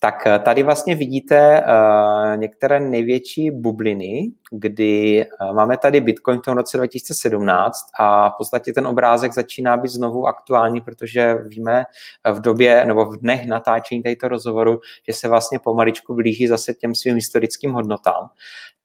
Tak 0.00 0.26
eh, 0.26 0.38
tady 0.38 0.62
vlastně 0.62 0.94
vidíte 0.94 1.62
uh, 1.62 2.36
některé 2.36 2.80
největší 2.80 3.50
bubliny, 3.50 4.32
kdy 4.50 5.26
uh, 5.26 5.54
máme 5.54 5.76
tady 5.76 6.00
Bitcoin 6.00 6.38
v 6.38 6.42
tom 6.42 6.56
roce 6.56 6.76
2017 6.76 7.76
a 7.98 8.30
v 8.30 8.34
podstatě 8.38 8.72
ten 8.72 8.86
obrázek 8.86 9.32
začíná 9.32 9.76
být 9.76 9.88
znovu 9.88 10.26
aktuální, 10.26 10.80
protože 10.80 11.34
víme 11.34 11.84
v 12.32 12.40
době 12.40 12.84
nebo 12.84 13.04
v 13.04 13.16
dnech 13.16 13.46
natáčení 13.46 14.02
této 14.02 14.28
rozhovoru, 14.28 14.80
že 15.08 15.12
se 15.12 15.28
vlastně 15.28 15.58
pomaličku 15.58 16.14
blíží 16.14 16.46
zase 16.46 16.74
těm 16.74 16.94
svým 16.94 17.14
historickým 17.14 17.72
hodnotám. 17.72 18.28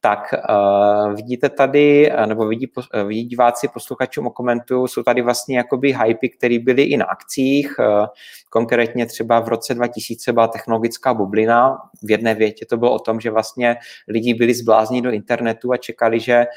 Tak 0.02 0.34
uh, 0.50 1.14
vidíte 1.14 1.50
tady, 1.50 2.12
nebo 2.26 2.48
vidí, 2.48 2.72
vidí 3.08 3.24
diváci 3.24 3.68
posluchačům 3.68 4.28
o 4.28 4.30
komentu, 4.30 4.88
jsou 4.88 5.04
tady 5.04 5.22
vlastně 5.22 5.58
jakoby 5.58 5.98
hypy, 6.04 6.30
které 6.30 6.60
byly 6.60 6.84
i 6.84 6.98
na 6.98 7.06
akcích, 7.06 7.76
uh, 7.80 8.06
konkrétně 8.50 9.06
třeba 9.06 9.40
v 9.40 9.48
roce 9.48 9.74
2000 9.74 10.34
byla 10.34 10.48
technologická 10.48 11.14
bublina, 11.14 11.78
v 12.04 12.12
jedné 12.12 12.34
větě 12.34 12.66
to 12.66 12.78
bylo 12.78 12.94
o 12.94 13.00
tom, 13.00 13.20
že 13.20 13.32
vlastně 13.32 13.76
lidi 14.08 14.34
byli 14.34 14.54
zblázní 14.54 15.02
do 15.02 15.12
internetu 15.12 15.55
a 15.72 15.78
čekali, 15.78 16.20
že 16.20 16.48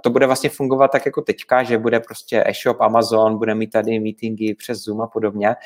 to 0.00 0.10
bude 0.10 0.26
vlastně 0.26 0.50
fungovat 0.50 0.88
tak 0.88 1.06
jako 1.06 1.22
teďka, 1.22 1.62
že 1.62 1.78
bude 1.78 2.00
prostě 2.00 2.44
e-shop, 2.46 2.80
Amazon, 2.80 3.38
bude 3.38 3.54
mít 3.54 3.70
tady 3.70 4.00
meetingy 4.00 4.54
přes 4.54 4.78
Zoom 4.78 5.00
a 5.00 5.06
podobně 5.06 5.56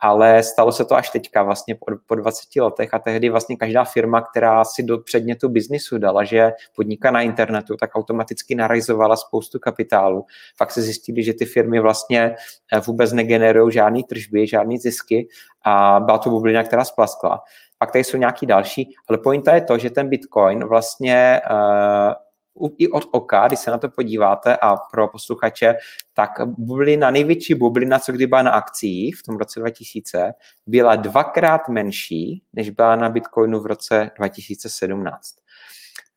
ale 0.00 0.42
stalo 0.42 0.72
se 0.72 0.84
to 0.84 0.94
až 0.94 1.10
teďka, 1.10 1.42
vlastně 1.42 1.74
po, 1.74 1.86
po 2.06 2.14
20 2.14 2.56
letech 2.56 2.94
a 2.94 2.98
tehdy 2.98 3.28
vlastně 3.28 3.56
každá 3.56 3.84
firma, 3.84 4.20
která 4.20 4.64
si 4.64 4.82
do 4.82 4.98
předmětu 4.98 5.48
biznisu 5.48 5.98
dala, 5.98 6.24
že 6.24 6.52
podniká 6.76 7.10
na 7.10 7.20
internetu, 7.20 7.76
tak 7.76 7.90
automaticky 7.94 8.54
narajzovala 8.54 9.16
spoustu 9.16 9.58
kapitálu. 9.58 10.24
Fakt 10.56 10.70
se 10.70 10.82
zjistili, 10.82 11.22
že 11.22 11.34
ty 11.34 11.44
firmy 11.44 11.80
vlastně 11.80 12.34
eh, 12.72 12.80
vůbec 12.80 13.12
negenerují 13.12 13.72
žádný 13.72 14.04
tržby, 14.04 14.46
žádný 14.46 14.78
zisky 14.78 15.28
a 15.64 16.00
byla 16.00 16.18
to 16.18 16.30
bublina, 16.30 16.62
která 16.62 16.84
splaskla. 16.84 17.40
Pak 17.78 17.92
tady 17.92 18.04
jsou 18.04 18.16
nějaký 18.16 18.46
další, 18.46 18.94
ale 19.08 19.18
pointa 19.18 19.54
je 19.54 19.60
to, 19.60 19.78
že 19.78 19.90
ten 19.90 20.08
Bitcoin 20.08 20.64
vlastně 20.64 21.40
uh, 21.50 22.12
i 22.78 22.88
od 22.88 23.04
oka, 23.12 23.48
když 23.48 23.58
se 23.58 23.70
na 23.70 23.78
to 23.78 23.88
podíváte 23.88 24.56
a 24.56 24.76
pro 24.76 25.08
posluchače, 25.08 25.74
tak 26.14 26.30
bublina, 26.46 27.10
největší 27.10 27.54
bublina, 27.54 27.98
co 27.98 28.12
kdy 28.12 28.26
byla 28.26 28.42
na 28.42 28.50
akcích 28.50 29.16
v 29.16 29.22
tom 29.22 29.36
roce 29.36 29.60
2000, 29.60 30.32
byla 30.66 30.96
dvakrát 30.96 31.68
menší, 31.68 32.42
než 32.52 32.70
byla 32.70 32.96
na 32.96 33.08
Bitcoinu 33.08 33.60
v 33.60 33.66
roce 33.66 34.10
2017. 34.18 35.40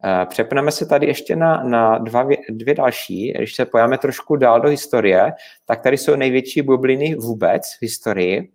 Eh, 0.06 0.26
přepneme 0.26 0.72
se 0.72 0.86
tady 0.86 1.08
ještě 1.08 1.36
na, 1.36 1.64
na 1.64 1.98
dva, 1.98 2.28
dvě 2.50 2.76
další. 2.76 3.34
Když 3.38 3.56
se 3.56 3.66
pojáme 3.66 3.98
trošku 3.98 4.36
dál 4.36 4.62
do 4.62 4.70
historie, 4.70 5.32
tak 5.66 5.82
tady 5.82 5.98
jsou 5.98 6.16
největší 6.16 6.62
bubliny 6.62 7.16
vůbec 7.16 7.62
v 7.78 7.82
historii. 7.82 8.52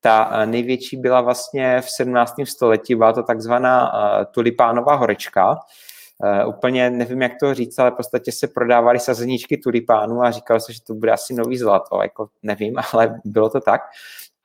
Ta 0.00 0.30
eh, 0.32 0.46
největší 0.46 0.96
byla 0.96 1.20
vlastně 1.20 1.80
v 1.80 1.90
17. 1.90 2.34
století, 2.44 2.94
byla 2.94 3.12
to 3.12 3.22
takzvaná 3.22 3.92
uh, 3.92 4.24
tulipánová 4.30 4.94
horečka, 4.94 5.56
Uh, 6.24 6.48
úplně 6.48 6.90
nevím, 6.90 7.22
jak 7.22 7.32
to 7.40 7.54
říct, 7.54 7.78
ale 7.78 7.90
v 7.90 7.94
podstatě 7.94 8.32
se 8.32 8.48
prodávaly 8.48 8.98
sazeničky 8.98 9.56
tulipánů 9.56 10.22
a 10.22 10.30
říkalo 10.30 10.60
se, 10.60 10.72
že 10.72 10.82
to 10.82 10.94
bude 10.94 11.12
asi 11.12 11.34
nový 11.34 11.58
zlato, 11.58 12.02
jako 12.02 12.28
nevím, 12.42 12.74
ale 12.92 13.20
bylo 13.24 13.50
to 13.50 13.60
tak. 13.60 13.80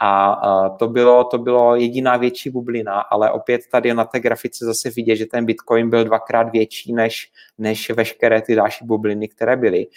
A 0.03 0.69
to 0.79 0.87
bylo, 0.87 1.23
to 1.23 1.37
bylo 1.37 1.75
jediná 1.75 2.17
větší 2.17 2.49
bublina, 2.49 2.99
ale 2.99 3.31
opět 3.31 3.61
tady 3.71 3.93
na 3.93 4.05
té 4.05 4.19
grafice 4.19 4.65
zase 4.65 4.89
vidět, 4.89 5.15
že 5.15 5.25
ten 5.25 5.45
Bitcoin 5.45 5.89
byl 5.89 6.03
dvakrát 6.03 6.49
větší 6.49 6.93
než, 6.93 7.31
než 7.57 7.89
veškeré 7.89 8.41
ty 8.41 8.55
další 8.55 8.85
bubliny, 8.85 9.27
které 9.27 9.57
byly. 9.57 9.87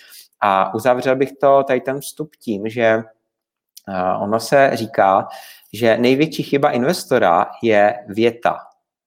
A 0.40 0.74
uzavřel 0.74 1.16
bych 1.16 1.32
to 1.32 1.62
tady 1.62 1.80
ten 1.80 2.00
vstup 2.00 2.36
tím, 2.36 2.68
že 2.68 3.02
ono 4.20 4.40
se 4.40 4.70
říká, 4.74 5.28
že 5.72 5.96
největší 5.98 6.42
chyba 6.42 6.70
investora 6.70 7.46
je 7.62 7.94
věta. 8.08 8.58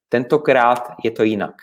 Tentokrát 0.09 0.91
je 1.03 1.11
to 1.11 1.23
jinak. 1.23 1.55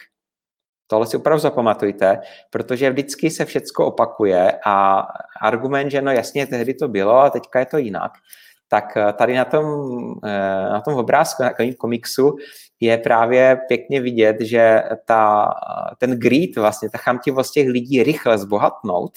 Tohle 0.86 1.06
si 1.06 1.16
opravdu 1.16 1.40
zapamatujte, 1.40 2.20
protože 2.50 2.90
vždycky 2.90 3.30
se 3.30 3.44
všecko 3.44 3.86
opakuje 3.86 4.58
a 4.66 5.06
argument, 5.40 5.90
že 5.90 6.02
no 6.02 6.12
jasně, 6.12 6.46
tehdy 6.46 6.74
to 6.74 6.88
bylo 6.88 7.18
a 7.18 7.30
teďka 7.30 7.58
je 7.58 7.66
to 7.66 7.78
jinak, 7.78 8.12
tak 8.68 8.96
eh, 8.96 9.12
tady 9.12 9.34
na 9.34 9.44
tom, 9.44 9.64
eh, 10.24 10.68
na 10.72 10.80
tom 10.80 10.94
obrázku, 10.94 11.42
na 11.42 11.50
tom 11.50 11.72
komiksu 11.72 12.36
je 12.80 12.98
právě 12.98 13.58
pěkně 13.68 14.00
vidět, 14.00 14.36
že 14.40 14.82
ta, 15.04 15.54
ten 15.98 16.18
greed, 16.18 16.56
vlastně 16.56 16.90
ta 16.90 16.98
chamtivost 16.98 17.52
těch 17.52 17.68
lidí 17.68 18.02
rychle 18.02 18.38
zbohatnout, 18.38 19.12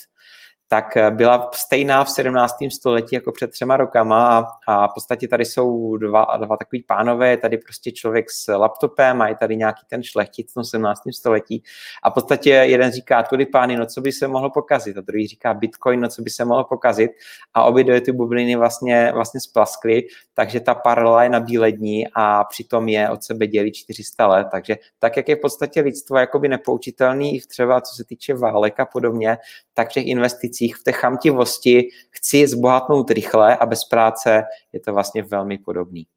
tak 0.68 0.98
eh, 0.98 1.12
byla 1.12 1.50
stejná 1.54 2.04
v 2.04 2.10
17. 2.10 2.56
století 2.72 3.16
jako 3.16 3.32
před 3.32 3.52
třema 3.52 3.78
rokama 3.78 4.48
a, 4.68 4.88
v 4.88 4.94
podstatě 4.94 5.28
tady 5.28 5.46
jsou 5.46 5.98
dva, 5.98 6.26
dva 6.38 6.58
takový 6.58 6.84
pánové, 6.84 7.30
je 7.30 7.38
tady 7.38 7.58
prostě 7.58 7.92
člověk 7.92 8.32
s 8.32 8.54
laptopem 8.54 9.22
a 9.22 9.28
je 9.28 9.36
tady 9.36 9.58
nějaký 9.58 9.82
ten 9.90 10.04
šlechtic 10.04 10.52
v 10.56 10.64
17. 10.64 11.02
století 11.12 11.64
a 12.04 12.10
v 12.10 12.14
podstatě 12.14 12.50
jeden 12.50 12.92
říká, 12.92 13.24
tudy 13.24 13.46
pány, 13.46 13.78
no 13.78 13.86
co 13.86 14.02
by 14.02 14.12
se 14.12 14.28
mohlo 14.28 14.50
pokazit 14.50 14.98
a 14.98 15.02
druhý 15.02 15.28
říká 15.28 15.54
Bitcoin, 15.54 16.00
no 16.00 16.10
co 16.10 16.22
by 16.22 16.30
se 16.30 16.46
mohlo 16.46 16.64
pokazit 16.64 17.12
a 17.54 17.64
obě 17.64 17.84
dvě 17.84 18.02
ty 18.02 18.12
bubliny 18.12 18.56
vlastně, 18.56 19.12
vlastně 19.14 19.40
splaskly, 19.40 20.08
takže 20.34 20.60
ta 20.60 20.76
paralela 20.76 21.24
je 21.24 21.30
na 21.30 21.40
bílední 21.40 22.08
a 22.16 22.44
přitom 22.44 22.88
je 22.88 23.10
od 23.10 23.24
sebe 23.24 23.48
dělí 23.48 23.72
400 23.72 24.28
let, 24.28 24.48
takže 24.52 24.76
tak, 25.00 25.18
jak 25.18 25.30
je 25.30 25.36
v 25.36 25.40
podstatě 25.42 25.82
lidstvo 25.82 26.18
jakoby 26.18 26.48
nepoučitelný 26.48 27.42
třeba 27.48 27.82
co 27.82 27.96
se 27.96 28.04
týče 28.04 28.34
válek 28.34 28.80
a 28.80 28.86
podobně, 28.86 29.38
tak 29.74 29.90
těch 29.90 30.06
investic 30.08 30.57
investicích, 30.58 30.76
v 30.76 30.84
té 30.84 30.92
chamtivosti 30.92 31.90
chci 32.12 32.48
zbohatnout 32.48 33.10
rychle 33.10 33.58
a 33.58 33.66
bez 33.66 33.86
práce 33.86 34.44
je 34.74 34.80
to 34.80 34.94
vlastně 34.94 35.24
velmi 35.24 35.58
podobný. 35.58 36.08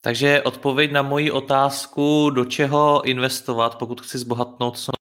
Takže 0.00 0.42
odpověď 0.42 0.92
na 0.92 1.02
moji 1.02 1.30
otázku, 1.30 2.30
do 2.30 2.44
čeho 2.44 3.02
investovat, 3.04 3.78
pokud 3.78 4.00
chci 4.00 4.18
zbohatnout 4.18 4.78
co 4.78 4.92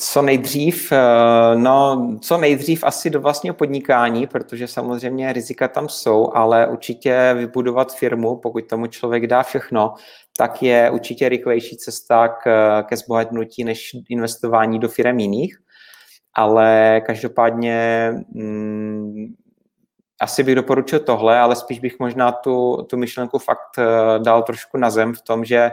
co 0.00 0.22
nejdřív, 0.22 0.92
eh, 0.92 1.56
no, 1.56 2.08
co 2.20 2.38
nejdřív 2.38 2.84
asi 2.84 3.10
do 3.10 3.20
vlastního 3.20 3.54
podnikání, 3.54 4.26
protože 4.26 4.66
samozřejmě 4.66 5.32
rizika 5.32 5.68
tam 5.68 5.88
jsou, 5.88 6.30
ale 6.34 6.66
určitě 6.66 7.34
vybudovat 7.34 7.94
firmu, 7.94 8.36
pokud 8.36 8.66
tomu 8.68 8.86
člověk 8.86 9.26
dá 9.26 9.42
všechno, 9.42 9.94
tak 10.36 10.62
je 10.62 10.90
určitě 10.90 11.28
rychlejší 11.28 11.76
cesta 11.76 12.28
k, 12.28 12.82
ke 12.82 12.96
zbohatnutí 12.96 13.64
než 13.64 13.90
investování 14.08 14.78
do 14.78 14.88
firm 14.88 15.18
jiných. 15.18 15.58
Ale 16.34 17.00
každopádně 17.06 18.12
mm, 18.34 19.26
asi 20.20 20.42
bych 20.42 20.54
doporučil 20.54 21.00
tohle, 21.00 21.38
ale 21.38 21.56
spíš 21.56 21.78
bych 21.78 21.98
možná 21.98 22.32
tu, 22.32 22.86
tu 22.90 22.96
myšlenku 22.96 23.38
fakt 23.38 23.78
eh, 23.78 24.18
dal 24.18 24.42
trošku 24.42 24.78
na 24.78 24.90
zem 24.90 25.14
v 25.14 25.22
tom, 25.22 25.44
že 25.44 25.70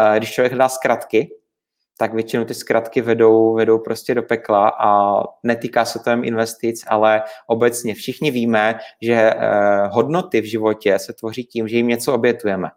eh, 0.00 0.18
když 0.18 0.32
člověk 0.32 0.54
dá 0.54 0.68
zkratky, 0.68 1.28
tak 1.98 2.14
většinou 2.14 2.44
ty 2.44 2.54
zkratky 2.54 3.00
vedou, 3.00 3.54
vedou 3.54 3.78
prostě 3.78 4.14
do 4.14 4.22
pekla 4.22 4.68
a 4.68 5.22
netýká 5.42 5.84
se 5.84 5.98
to 5.98 6.10
jen 6.10 6.24
investic, 6.24 6.84
ale 6.86 7.22
obecně 7.46 7.94
všichni 7.94 8.30
víme, 8.30 8.78
že 9.02 9.14
eh, 9.14 9.86
hodnoty 9.86 10.40
v 10.40 10.44
životě 10.44 10.98
se 10.98 11.12
tvoří 11.12 11.44
tím, 11.44 11.68
že 11.68 11.76
jim 11.76 11.88
něco 11.88 12.14
obětujeme. 12.14 12.68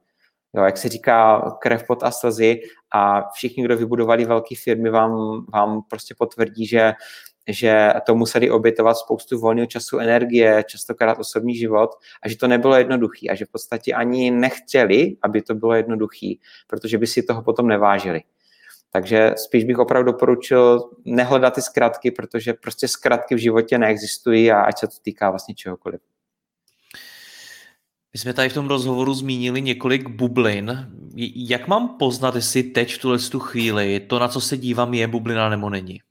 Jo, 0.55 0.63
jak 0.63 0.77
se 0.77 0.89
říká, 0.89 1.41
krev, 1.61 1.83
pot 1.87 2.03
a 2.03 2.11
slzy 2.11 2.59
a 2.93 3.29
všichni, 3.31 3.63
kdo 3.63 3.77
vybudovali 3.77 4.25
velké 4.25 4.55
firmy, 4.63 4.89
vám, 4.89 5.45
vám 5.53 5.81
prostě 5.89 6.15
potvrdí, 6.17 6.65
že, 6.65 6.93
že 7.47 7.93
to 8.05 8.15
museli 8.15 8.51
obětovat 8.51 8.97
spoustu 8.97 9.39
volného 9.39 9.65
času, 9.65 9.99
energie, 9.99 10.63
častokrát 10.67 11.19
osobní 11.19 11.55
život 11.55 11.89
a 12.23 12.29
že 12.29 12.37
to 12.37 12.47
nebylo 12.47 12.75
jednoduché 12.75 13.27
a 13.29 13.35
že 13.35 13.45
v 13.45 13.51
podstatě 13.51 13.93
ani 13.93 14.31
nechtěli, 14.31 15.17
aby 15.21 15.41
to 15.41 15.55
bylo 15.55 15.73
jednoduché, 15.73 16.33
protože 16.67 16.97
by 16.97 17.07
si 17.07 17.23
toho 17.23 17.41
potom 17.41 17.67
nevážili. 17.67 18.21
Takže 18.91 19.33
spíš 19.37 19.63
bych 19.63 19.77
opravdu 19.77 20.11
doporučil 20.11 20.89
nehledat 21.05 21.53
ty 21.53 21.61
zkratky, 21.61 22.11
protože 22.11 22.53
prostě 22.53 22.87
zkratky 22.87 23.35
v 23.35 23.37
životě 23.37 23.77
neexistují 23.77 24.51
a 24.51 24.61
ať 24.61 24.79
se 24.79 24.87
to 24.87 24.93
týká 25.01 25.29
vlastně 25.29 25.55
čehokoliv. 25.55 26.01
My 28.13 28.19
jsme 28.19 28.33
tady 28.33 28.49
v 28.49 28.53
tom 28.53 28.67
rozhovoru 28.67 29.13
zmínili 29.13 29.61
několik 29.61 30.09
bublin. 30.09 30.91
Jak 31.35 31.67
mám 31.67 31.97
poznat, 31.97 32.35
jestli 32.35 32.63
teď 32.63 32.95
v 32.95 32.97
tuhle 32.97 33.19
tu 33.19 33.39
chvíli 33.39 33.99
to, 33.99 34.19
na 34.19 34.27
co 34.27 34.41
se 34.41 34.57
dívám, 34.57 34.93
je 34.93 35.07
bublina 35.07 35.49
nebo 35.49 35.69
není? 35.69 36.01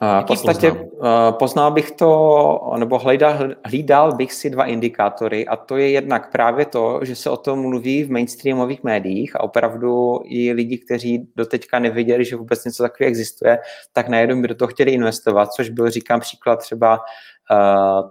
V 0.00 0.24
podstatě 0.24 0.70
poznám? 0.70 1.34
poznal 1.34 1.70
bych 1.70 1.90
to, 1.90 2.72
nebo 2.78 2.98
hlídal, 2.98 3.38
hlídal 3.64 4.16
bych 4.16 4.32
si 4.32 4.50
dva 4.50 4.64
indikátory 4.64 5.46
a 5.46 5.56
to 5.56 5.76
je 5.76 5.90
jednak 5.90 6.32
právě 6.32 6.66
to, 6.66 7.00
že 7.02 7.16
se 7.16 7.30
o 7.30 7.36
tom 7.36 7.60
mluví 7.60 8.04
v 8.04 8.10
mainstreamových 8.10 8.82
médiích 8.82 9.36
a 9.36 9.40
opravdu 9.40 10.20
i 10.24 10.52
lidi, 10.52 10.78
kteří 10.78 11.28
doteďka 11.36 11.78
nevěděli, 11.78 12.24
že 12.24 12.36
vůbec 12.36 12.64
něco 12.64 12.82
takového 12.82 13.08
existuje, 13.08 13.58
tak 13.92 14.08
najednou 14.08 14.40
by 14.40 14.48
do 14.48 14.54
toho 14.54 14.68
chtěli 14.68 14.90
investovat, 14.90 15.52
což 15.52 15.70
byl, 15.70 15.90
říkám, 15.90 16.20
příklad 16.20 16.56
třeba 16.56 16.98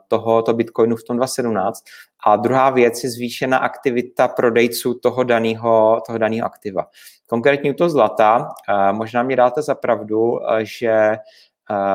tohoto 0.08 0.54
Bitcoinu 0.54 0.96
v 0.96 1.04
tom 1.04 1.18
2017. 1.18 1.84
A 2.26 2.36
druhá 2.36 2.70
věc 2.70 3.04
je 3.04 3.10
zvýšená 3.10 3.58
aktivita 3.58 4.28
prodejců 4.28 4.94
toho 4.94 5.24
daného 5.24 6.02
toho 6.08 6.18
daného 6.18 6.46
aktiva. 6.46 6.86
Konkrétně 7.28 7.72
u 7.72 7.74
toho 7.74 7.90
zlata, 7.90 8.50
možná 8.92 9.24
mi 9.24 9.36
dáte 9.36 9.62
za 9.62 9.76
pravdu, 9.76 10.40
že 10.62 11.18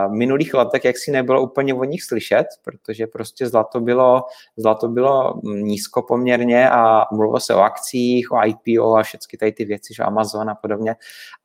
v 0.09 0.11
minulých 0.11 0.55
letech 0.55 0.85
jak 0.85 0.99
si 0.99 1.11
nebylo 1.11 1.43
úplně 1.43 1.75
o 1.75 1.85
nich 1.85 2.03
slyšet, 2.03 2.47
protože 2.65 3.07
prostě 3.07 3.49
zlato 3.49 3.81
bylo, 3.81 4.25
zlato 4.57 4.89
bylo 4.89 5.41
nízko 5.45 6.03
poměrně 6.03 6.71
a 6.71 7.07
mluvilo 7.13 7.41
se 7.41 7.55
o 7.55 7.61
akcích, 7.61 8.33
o 8.33 8.37
IPO 8.45 8.97
a 8.97 9.03
všechny 9.03 9.39
tady 9.39 9.53
ty 9.53 9.65
věci, 9.65 9.95
že 9.95 10.03
Amazon 10.03 10.51
a 10.51 10.55
podobně. 10.55 10.97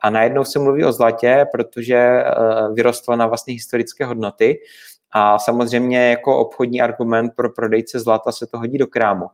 A 0.02 0.10
najednou 0.10 0.44
se 0.44 0.60
mluví 0.60 0.86
o 0.86 0.92
zlatě, 0.92 1.46
protože 1.52 1.96
eh, 1.96 2.34
vyrostlo 2.74 3.16
na 3.16 3.28
vlastně 3.28 3.54
historické 3.54 4.06
hodnoty 4.06 4.60
a 5.12 5.40
samozřejmě 5.40 6.10
jako 6.10 6.38
obchodní 6.38 6.82
argument 6.82 7.32
pro 7.36 7.50
prodejce 7.50 8.00
zlata 8.00 8.32
se 8.32 8.48
to 8.48 8.58
hodí 8.58 8.78
do 8.78 8.88
krámu. 8.88 9.26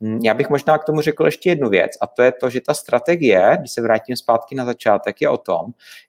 Hm, 0.00 0.20
já 0.22 0.34
bych 0.34 0.50
možná 0.50 0.78
k 0.78 0.84
tomu 0.84 1.00
řekl 1.00 1.24
ještě 1.24 1.50
jednu 1.50 1.68
věc, 1.68 1.92
a 2.00 2.06
to 2.06 2.22
je 2.22 2.32
to, 2.32 2.50
že 2.50 2.60
ta 2.60 2.74
strategie, 2.74 3.56
když 3.60 3.72
se 3.72 3.82
vrátím 3.82 4.16
zpátky 4.16 4.54
na 4.54 4.64
začátek, 4.64 5.20
je 5.20 5.28
o 5.28 5.36
tom, 5.36 5.64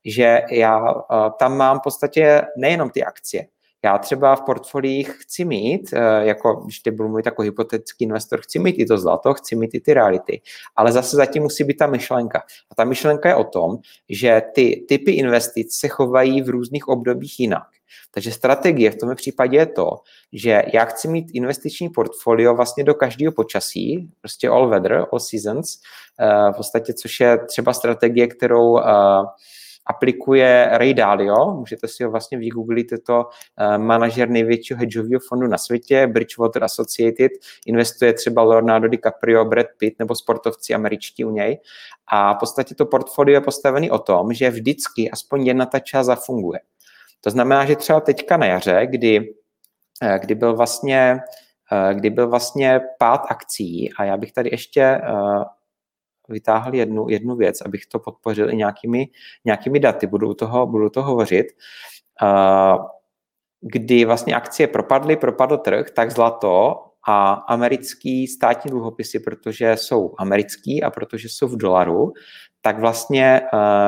že 0.06 0.42
já 0.52 0.92
eh, 0.92 1.32
tam 1.40 1.58
mám 1.58 1.80
v 1.80 1.84
podstatě 1.84 2.42
nejenom 2.58 2.90
ty 2.90 3.04
akcie, 3.04 3.48
já 3.86 3.98
třeba 3.98 4.36
v 4.36 4.42
portfoliích 4.42 5.10
chci 5.10 5.46
mít, 5.46 5.94
eh, 5.94 6.26
jako 6.26 6.56
když 6.56 6.80
ty 6.80 6.92
budu 6.92 7.10
mluvit 7.10 7.26
jako 7.26 7.42
hypotetický 7.42 8.04
investor, 8.06 8.42
chci 8.42 8.60
mít 8.60 8.76
i 8.80 8.86
to 8.86 8.98
zlato, 8.98 9.34
chci 9.34 9.56
mít 9.56 9.74
i 9.74 9.80
ty 9.80 9.94
reality, 9.94 10.42
ale 10.76 10.92
zase 10.92 11.18
zatím 11.18 11.44
musí 11.44 11.64
být 11.64 11.78
ta 11.78 11.88
myšlenka. 11.88 12.40
A 12.72 12.76
ta 12.76 12.84
myšlenka 12.84 13.30
je 13.30 13.36
o 13.36 13.44
tom, 13.44 13.78
že 14.10 14.42
ty 14.54 14.86
typy 14.88 15.12
investic 15.12 15.76
se 15.80 15.88
chovají 15.88 16.42
v 16.42 16.50
různých 16.50 16.88
obdobích 16.88 17.40
jinak. 17.40 17.68
Takže 18.12 18.32
strategie 18.32 18.92
v 18.92 18.96
tom 18.96 19.16
případě 19.16 19.58
je 19.58 19.66
to, 19.66 19.90
že 20.34 20.64
já 20.74 20.86
chci 20.86 21.08
mít 21.08 21.28
investiční 21.34 21.90
portfolio 21.90 22.56
vlastně 22.56 22.84
do 22.84 22.94
každého 22.94 23.32
počasí, 23.32 24.10
prostě 24.22 24.50
all 24.50 24.70
weather, 24.70 25.06
all 25.12 25.20
seasons, 25.20 25.78
eh, 26.20 26.52
v 26.52 26.56
podstatě, 26.56 26.94
což 26.94 27.20
je 27.20 27.38
třeba 27.46 27.74
strategie, 27.74 28.28
kterou 28.28 28.80
eh, 28.80 28.84
aplikuje 29.86 30.70
Ray 30.72 30.94
Dalio, 30.94 31.54
můžete 31.54 31.88
si 31.88 32.04
ho 32.04 32.12
vlastně 32.12 32.38
vygooglit, 32.38 32.92
je 32.92 33.00
to 33.00 33.20
uh, 33.20 33.78
manažer 33.78 34.30
největšího 34.30 34.80
hedžového 34.80 35.20
fondu 35.20 35.48
na 35.48 35.58
světě, 35.58 36.08
Bridgewater 36.08 36.64
Associated, 36.64 37.32
investuje 37.66 38.14
třeba 38.14 38.44
Leonardo 38.44 38.88
DiCaprio, 38.88 39.46
Brad 39.46 39.68
Pitt 39.78 40.00
nebo 40.00 40.16
sportovci 40.16 40.74
američtí 40.74 41.26
u 41.26 41.32
něj. 41.32 41.60
A 42.08 42.34
v 42.34 42.38
podstatě 42.38 42.76
to 42.76 42.86
portfolio 42.86 43.36
je 43.36 43.42
postavený 43.42 43.92
o 43.92 44.00
tom, 44.00 44.34
že 44.34 44.50
vždycky 44.50 45.12
aspoň 45.12 45.48
jedna 45.48 45.66
ta 45.66 45.80
část 45.80 46.06
zafunguje. 46.06 46.60
To 47.22 47.30
znamená, 47.30 47.66
že 47.66 47.76
třeba 47.76 48.00
teďka 48.00 48.38
na 48.38 48.46
jaře, 48.46 48.88
kdy, 48.90 49.34
eh, 50.02 50.20
kdy 50.20 50.36
byl 50.36 50.56
vlastně 50.56 51.20
eh, 51.72 51.94
kdy 51.94 52.10
byl 52.10 52.30
vlastně 52.30 52.82
pád 53.00 53.22
akcí 53.30 53.94
a 53.98 54.04
já 54.04 54.18
bych 54.18 54.34
tady 54.34 54.50
ještě 54.50 55.02
vytáhl 56.30 56.76
jednu, 56.76 57.10
jednu 57.10 57.36
věc, 57.36 57.62
abych 57.62 57.86
to 57.86 58.00
podpořil 58.00 58.50
i 58.54 58.56
nějakými, 58.56 59.08
nějakými 59.46 59.80
daty, 59.80 60.08
budu 60.08 60.34
toho, 60.34 60.68
budu 60.68 60.90
to 60.90 61.04
hovořit. 61.04 61.48
Kdy 63.62 64.06
vlastně 64.06 64.36
akcie 64.36 64.68
propadly, 64.68 65.16
propadl 65.18 65.58
trh, 65.58 65.92
tak 65.92 66.12
zlato 66.12 66.82
a 67.08 67.34
americký 67.34 68.28
státní 68.28 68.72
dluhopisy, 68.72 69.20
protože 69.20 69.78
jsou 69.78 70.14
americký 70.18 70.84
a 70.84 70.90
protože 70.90 71.30
jsou 71.30 71.48
v 71.48 71.58
dolaru, 71.58 72.14
tak 72.62 72.80
vlastně 72.80 73.42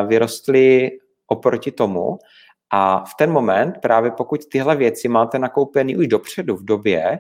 vyrostly 0.08 0.92
oproti 1.28 1.72
tomu 1.72 2.18
A 2.72 3.04
v 3.06 3.16
ten 3.18 3.32
moment, 3.32 3.78
právě 3.82 4.12
pokud 4.12 4.46
tyhle 4.46 4.76
věci 4.76 5.08
máte 5.08 5.40
nakoupený 5.40 5.98
už 5.98 6.08
dopředu 6.08 6.56
v 6.56 6.66
době, 6.66 7.20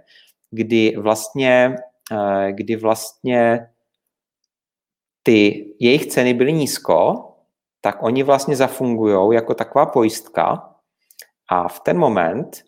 kdy 0.52 0.96
vlastně, 0.98 1.76
kdy 2.52 2.76
vlastně 2.76 3.68
ty 5.28 5.76
jejich 5.80 6.06
ceny 6.06 6.34
byly 6.34 6.54
nízko, 6.54 7.26
tak 7.82 8.04
oni 8.04 8.24
vlastně 8.24 8.56
zafungují 8.56 9.36
jako 9.36 9.54
taková 9.54 9.86
pojistka 9.86 10.76
a 11.50 11.68
v 11.68 11.80
ten 11.80 11.98
moment 11.98 12.64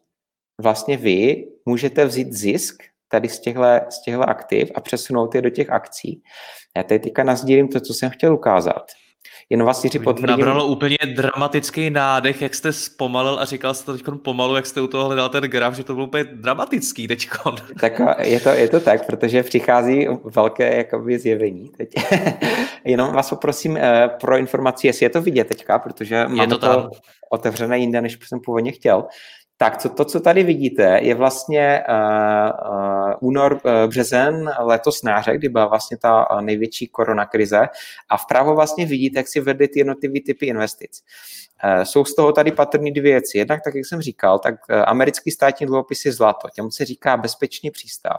vlastně 0.62 0.98
vy 0.98 1.48
můžete 1.66 2.06
vzít 2.06 2.34
zisk 2.34 2.84
tady 3.08 3.30
z 3.30 3.40
těchto, 3.40 3.62
z 3.90 4.02
těchto 4.02 4.22
aktiv 4.22 4.72
a 4.76 4.82
přesunout 4.82 5.36
je 5.36 5.42
do 5.42 5.50
těch 5.50 5.70
akcí. 5.70 6.24
Já 6.78 6.84
tady 6.84 7.00
teďka 7.00 7.24
nazdílím 7.24 7.68
to, 7.68 7.80
co 7.80 7.94
jsem 7.94 8.10
chtěl 8.10 8.34
ukázat. 8.34 8.92
Jen 9.52 9.64
vás 9.64 9.84
Jiří 9.84 10.00
potvrdím. 10.00 10.38
Nabralo 10.38 10.66
úplně 10.66 10.98
dramatický 11.16 11.90
nádech, 11.90 12.42
jak 12.42 12.56
jste 12.56 12.74
zpomalil 12.74 13.40
a 13.40 13.46
říkal 13.46 13.74
jste 13.74 13.86
to 13.86 13.98
teď 13.98 14.06
pomalu, 14.24 14.56
jak 14.56 14.66
jste 14.66 14.82
u 14.82 14.88
toho 14.88 15.06
hledal 15.06 15.30
ten 15.30 15.44
graf, 15.44 15.76
že 15.76 15.84
to 15.84 15.94
bylo 15.94 16.08
úplně 16.08 16.24
dramatický 16.24 17.08
teď. 17.08 17.30
Tak 17.80 18.02
je 18.22 18.40
to, 18.40 18.50
je 18.50 18.70
to 18.70 18.80
tak, 18.80 19.06
protože 19.06 19.44
přichází 19.44 20.08
velké 20.24 20.78
jakoby, 20.78 21.20
zjevení 21.20 21.70
teď. 21.78 21.90
Jenom 22.84 23.14
vás 23.14 23.30
poprosím 23.30 23.78
eh, 23.78 24.10
pro 24.22 24.38
informaci, 24.38 24.88
jestli 24.88 25.06
je 25.06 25.10
to 25.10 25.22
vidět 25.22 25.48
teďka, 25.48 25.80
protože 25.80 26.28
máme 26.28 26.48
to, 26.48 26.58
to 26.58 26.90
otevřené 27.30 27.80
jinde, 27.80 28.02
než 28.02 28.18
jsem 28.24 28.40
původně 28.40 28.72
chtěl. 28.72 29.08
Tak 29.62 29.78
co, 29.78 29.90
to, 29.90 30.06
co 30.06 30.20
tady 30.20 30.44
vidíte, 30.44 31.00
je 31.02 31.16
vlastně 31.16 31.84
uh, 31.90 32.72
uh, 32.72 33.14
únor, 33.20 33.62
uh, 33.64 33.72
březen, 33.90 34.52
letos 34.60 35.04
na 35.04 35.22
kdy 35.22 35.50
byla 35.50 35.66
vlastně 35.68 35.98
ta 35.98 36.28
největší 36.42 36.88
koronakrize 36.88 37.68
a 38.10 38.18
vpravo 38.18 38.56
vlastně 38.56 38.86
vidíte, 38.86 39.20
jak 39.20 39.28
si 39.28 39.40
vedly 39.40 39.68
ty 39.68 39.80
jednotlivé 39.80 40.20
typy 40.26 40.46
investic. 40.46 41.04
Uh, 41.64 41.84
jsou 41.84 42.06
z 42.06 42.16
toho 42.16 42.32
tady 42.32 42.52
patrné 42.52 42.92
dvě 42.92 43.12
věci. 43.12 43.38
Jednak, 43.38 43.62
tak 43.64 43.76
jak 43.76 43.86
jsem 43.86 44.02
říkal, 44.02 44.40
tak 44.40 44.56
uh, 44.70 44.84
americký 44.88 45.32
státní 45.32 45.66
dluhopis 45.66 46.06
je 46.06 46.12
zlato, 46.12 46.48
těmu 46.56 46.72
se 46.72 46.86
říká 46.86 47.18
bezpečný 47.18 47.72
přístav. 47.72 48.18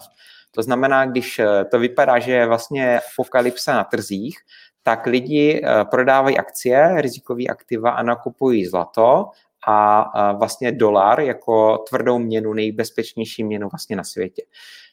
To 0.50 0.62
znamená, 0.62 1.07
když 1.07 1.38
uh, 1.38 1.44
to 1.70 1.79
vypadá, 1.79 2.18
že 2.18 2.33
je 2.33 2.46
vlastně 2.46 3.00
apokalypsa 3.00 3.74
na 3.74 3.85
trzích, 3.85 4.38
tak 4.83 5.07
lidi 5.07 5.62
prodávají 5.90 6.38
akcie, 6.38 6.94
rizikové 6.96 7.44
aktiva 7.44 7.90
a 7.90 8.03
nakupují 8.03 8.66
zlato 8.66 9.24
a 9.68 10.33
vlastně 10.33 10.73
dolar 10.73 11.20
jako 11.20 11.79
tvrdou 11.88 12.18
měnu, 12.18 12.53
nejbezpečnější 12.53 13.44
měnu 13.44 13.68
vlastně 13.73 13.96
na 13.96 14.05
světě. 14.05 14.42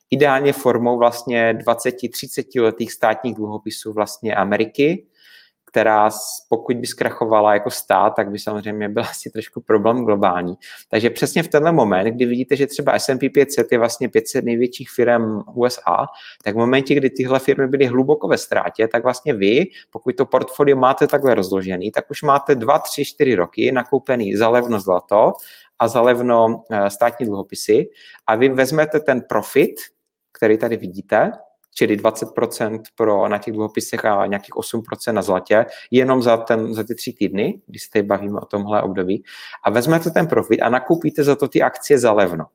Ideálně 0.10 0.53
formou 0.53 0.97
vlastně 0.97 1.53
20-30 1.53 2.62
letých 2.63 2.91
státních 2.91 3.36
dluhopisů 3.36 3.93
vlastně 3.93 4.36
Ameriky, 4.36 5.06
která 5.67 6.10
pokud 6.49 6.77
by 6.77 6.88
zkrachovala 6.88 7.53
jako 7.53 7.71
stát, 7.71 8.10
tak 8.10 8.32
by 8.32 8.39
samozřejmě 8.39 8.89
byl 8.89 9.03
asi 9.10 9.30
trošku 9.30 9.62
problém 9.62 10.06
globální. 10.06 10.56
Takže 10.89 11.10
přesně 11.10 11.43
v 11.43 11.47
tenhle 11.47 11.71
moment, 11.71 12.12
kdy 12.12 12.25
vidíte, 12.25 12.56
že 12.56 12.67
třeba 12.67 12.99
S&P 12.99 13.30
500 13.30 13.71
je 13.71 13.77
vlastně 13.77 14.10
500 14.10 14.45
největších 14.45 14.89
firm 14.89 15.43
USA, 15.56 16.06
tak 16.43 16.56
v 16.56 16.58
momentě, 16.58 16.95
kdy 16.95 17.10
tyhle 17.10 17.39
firmy 17.39 17.67
byly 17.67 17.86
hluboko 17.86 18.27
ve 18.27 18.38
ztrátě, 18.38 18.88
tak 18.88 19.03
vlastně 19.03 19.34
vy, 19.34 19.65
pokud 19.89 20.15
to 20.15 20.25
portfolio 20.25 20.77
máte 20.77 21.08
takhle 21.08 21.36
rozložený, 21.36 21.91
tak 21.91 22.12
už 22.12 22.21
máte 22.23 22.56
2, 22.56 22.80
3, 22.80 23.06
4 23.06 23.36
roky 23.36 23.71
nakoupený 23.71 24.36
za 24.36 24.49
levno 24.49 24.80
zlato 24.80 25.34
a 25.80 25.88
za 25.88 26.01
levno 26.01 26.63
eh, 26.71 26.89
státní 26.89 27.25
dluhopisy 27.25 27.89
a 28.27 28.36
vy 28.36 28.49
vezmete 28.49 28.99
ten 28.99 29.21
profit, 29.21 29.75
který 30.32 30.58
tady 30.58 30.77
vidíte, 30.77 31.32
čili 31.77 31.97
20% 31.97 32.81
pro, 32.95 33.27
na 33.27 33.37
těch 33.37 33.53
dluhopisech 33.53 34.05
a 34.05 34.25
nějakých 34.25 34.55
8% 34.55 35.13
na 35.13 35.21
zlatě, 35.21 35.65
jenom 35.91 36.21
za, 36.21 36.37
ten, 36.37 36.73
za 36.73 36.83
ty 36.83 36.95
tři 36.95 37.13
týdny, 37.13 37.61
když 37.67 37.83
se 37.83 37.89
tady 37.93 38.03
bavíme 38.03 38.39
o 38.39 38.45
tomhle 38.45 38.81
období, 38.81 39.23
a 39.63 39.69
vezmete 39.69 40.09
ten 40.09 40.27
profit 40.27 40.61
a 40.61 40.69
nakoupíte 40.69 41.23
za 41.23 41.35
to 41.35 41.47
ty 41.47 41.61
akcie 41.61 41.99
za 41.99 42.11
levno. 42.11 42.45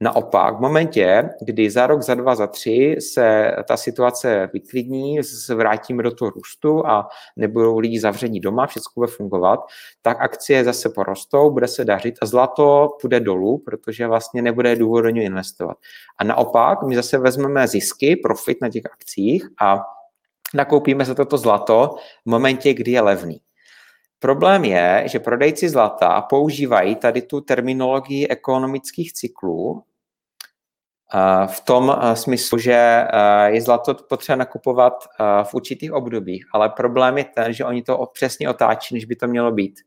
Naopak, 0.00 0.56
v 0.56 0.60
momentě, 0.60 1.30
kdy 1.42 1.70
za 1.70 1.86
rok, 1.86 2.02
za 2.02 2.14
dva, 2.14 2.34
za 2.34 2.46
tři 2.46 2.96
se 3.00 3.52
ta 3.68 3.76
situace 3.76 4.50
vyklidní, 4.52 5.20
vrátíme 5.54 6.02
do 6.02 6.10
toho 6.10 6.30
růstu 6.30 6.86
a 6.86 7.08
nebudou 7.36 7.78
lidi 7.78 8.00
zavření 8.00 8.40
doma, 8.40 8.66
všechno 8.66 8.90
bude 8.94 9.08
fungovat, 9.08 9.60
tak 10.02 10.20
akcie 10.20 10.64
zase 10.64 10.88
porostou, 10.88 11.50
bude 11.50 11.68
se 11.68 11.84
dařit 11.84 12.14
a 12.22 12.26
zlato 12.26 12.88
půjde 13.00 13.20
dolů, 13.20 13.58
protože 13.58 14.06
vlastně 14.06 14.42
nebude 14.42 14.76
důvod 14.76 15.00
do 15.00 15.08
něj 15.08 15.24
investovat. 15.24 15.76
A 16.18 16.24
naopak, 16.24 16.82
my 16.82 16.96
zase 16.96 17.18
vezmeme 17.18 17.68
zisky, 17.68 18.16
profit 18.16 18.58
na 18.62 18.68
těch 18.68 18.84
akcích 18.92 19.48
a 19.60 19.80
nakoupíme 20.54 21.04
za 21.04 21.14
toto 21.14 21.38
zlato 21.38 21.96
v 22.26 22.30
momentě, 22.30 22.74
kdy 22.74 22.90
je 22.90 23.00
levný. 23.00 23.40
Problém 24.18 24.64
je, 24.64 25.02
že 25.06 25.18
prodejci 25.18 25.68
zlata 25.68 26.20
používají 26.20 26.96
tady 26.96 27.22
tu 27.22 27.40
terminologii 27.40 28.28
ekonomických 28.28 29.12
cyklů 29.12 29.82
eh, 31.14 31.46
v 31.46 31.60
tom 31.60 31.96
eh, 31.96 32.16
smyslu, 32.16 32.58
že 32.58 32.74
eh, 32.74 33.50
je 33.50 33.62
zlato 33.62 33.94
potřeba 33.94 34.36
nakupovat 34.36 34.92
v 35.42 35.54
určitých 35.54 35.92
obdobích, 35.92 36.46
ale 36.52 36.68
problém 36.68 37.18
je 37.18 37.24
ten, 37.24 37.52
že 37.52 37.64
oni 37.64 37.82
to 37.82 38.06
přesně 38.12 38.50
otáčí, 38.50 38.94
než 38.94 39.04
by 39.04 39.16
to 39.16 39.26
mělo 39.26 39.52
být. 39.52 39.80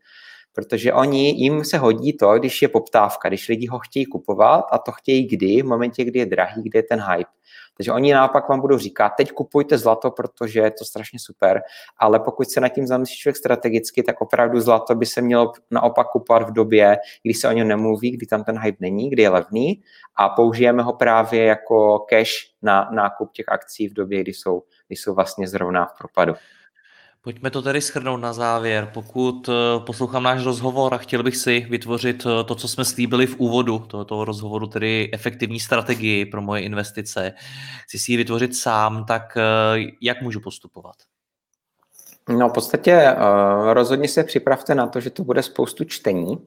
Protože 0.59 0.93
oni, 0.93 1.29
jim 1.29 1.63
se 1.63 1.77
hodí 1.77 2.13
to, 2.13 2.39
když 2.39 2.61
je 2.61 2.67
poptávka, 2.67 3.29
když 3.29 3.49
lidi 3.49 3.67
ho 3.67 3.79
chtějí 3.79 4.05
kupovat 4.05 4.65
a 4.71 4.77
to 4.77 4.91
chtějí 4.91 5.27
kdy, 5.27 5.61
v 5.61 5.65
momentě, 5.65 6.03
kdy 6.03 6.19
je 6.19 6.25
drahý, 6.25 6.63
kdy 6.63 6.79
je 6.79 6.83
ten 6.83 7.01
hype. 7.01 7.29
Takže 7.77 7.91
oni 7.91 8.13
naopak 8.13 8.49
vám 8.49 8.61
budou 8.61 8.77
říkat, 8.77 9.09
teď 9.09 9.31
kupujte 9.31 9.77
zlato, 9.77 10.11
protože 10.11 10.59
je 10.59 10.71
to 10.71 10.85
strašně 10.85 11.19
super, 11.19 11.61
ale 11.97 12.19
pokud 12.19 12.49
se 12.49 12.61
nad 12.61 12.69
tím 12.69 12.87
zamyslí 12.87 13.15
člověk 13.15 13.37
strategicky, 13.37 14.03
tak 14.03 14.21
opravdu 14.21 14.61
zlato 14.61 14.95
by 14.95 15.05
se 15.05 15.21
mělo 15.21 15.53
naopak 15.71 16.07
kupovat 16.07 16.49
v 16.49 16.53
době, 16.53 16.97
kdy 17.23 17.33
se 17.33 17.47
o 17.47 17.51
něm 17.51 17.67
nemluví, 17.67 18.11
kdy 18.11 18.25
tam 18.25 18.43
ten 18.43 18.59
hype 18.59 18.77
není, 18.79 19.09
kdy 19.09 19.23
je 19.23 19.29
levný 19.29 19.81
a 20.15 20.29
použijeme 20.29 20.83
ho 20.83 20.93
právě 20.93 21.43
jako 21.43 21.99
cash 21.99 22.31
na 22.61 22.89
nákup 22.91 23.31
těch 23.31 23.49
akcí 23.49 23.87
v 23.87 23.93
době, 23.93 24.21
kdy 24.21 24.33
jsou, 24.33 24.63
kdy 24.87 24.95
jsou 24.95 25.13
vlastně 25.15 25.47
zrovna 25.47 25.85
v 25.85 25.97
propadu. 25.97 26.33
Pojďme 27.21 27.51
to 27.51 27.61
tedy 27.61 27.81
schrnout 27.81 28.21
na 28.21 28.33
závěr. 28.33 28.91
Pokud 28.93 29.49
eh, 29.49 29.51
poslouchám 29.85 30.23
náš 30.23 30.43
rozhovor 30.43 30.93
a 30.93 30.97
chtěl 30.97 31.23
bych 31.23 31.37
si 31.37 31.67
vytvořit 31.69 32.25
eh, 32.25 32.43
to, 32.43 32.55
co 32.55 32.67
jsme 32.67 32.85
slíbili 32.85 33.27
v 33.27 33.39
úvodu 33.39 33.79
tohoto 33.79 34.25
rozhovoru, 34.25 34.67
tedy 34.67 35.09
efektivní 35.13 35.59
strategii 35.59 36.25
pro 36.25 36.41
moje 36.41 36.61
investice, 36.61 37.33
chci 37.83 37.99
si 37.99 38.11
ji 38.11 38.17
vytvořit 38.17 38.55
sám, 38.55 39.05
tak 39.05 39.37
eh, 39.37 39.41
jak 40.01 40.21
můžu 40.21 40.39
postupovat? 40.39 40.95
No 42.29 42.49
v 42.49 42.53
podstatě 42.53 43.15
rozhodně 43.73 44.07
se 44.07 44.23
připravte 44.23 44.75
na 44.75 44.87
to, 44.87 44.99
že 44.99 45.09
to 45.09 45.23
bude 45.23 45.43
spoustu 45.43 45.83
čtení. 45.83 46.37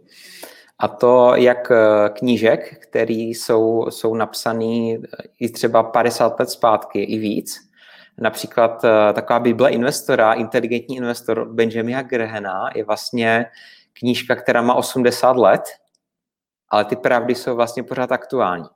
A 0.78 0.88
to 0.88 1.34
jak 1.34 1.72
knížek, 2.12 2.78
které 2.82 3.12
jsou, 3.12 3.86
jsou 3.90 4.14
napsané 4.14 4.98
i 5.40 5.48
třeba 5.52 5.82
50 5.82 6.40
let 6.40 6.50
zpátky 6.50 7.02
i 7.02 7.18
víc, 7.18 7.71
Například 8.18 8.84
eh, 8.84 9.12
taková 9.12 9.40
Bible 9.40 9.70
investora, 9.70 10.32
inteligentní 10.32 10.96
investor 10.96 11.54
Benjamina 11.54 12.02
Grahena 12.02 12.70
je 12.74 12.84
vlastně 12.84 13.46
knížka, 13.92 14.36
která 14.36 14.62
má 14.62 14.74
80 14.74 15.36
let, 15.36 15.62
ale 16.68 16.84
ty 16.84 16.96
pravdy 16.96 17.34
jsou 17.34 17.56
vlastně 17.56 17.82
pořád 17.82 18.12
aktuální. 18.12 18.68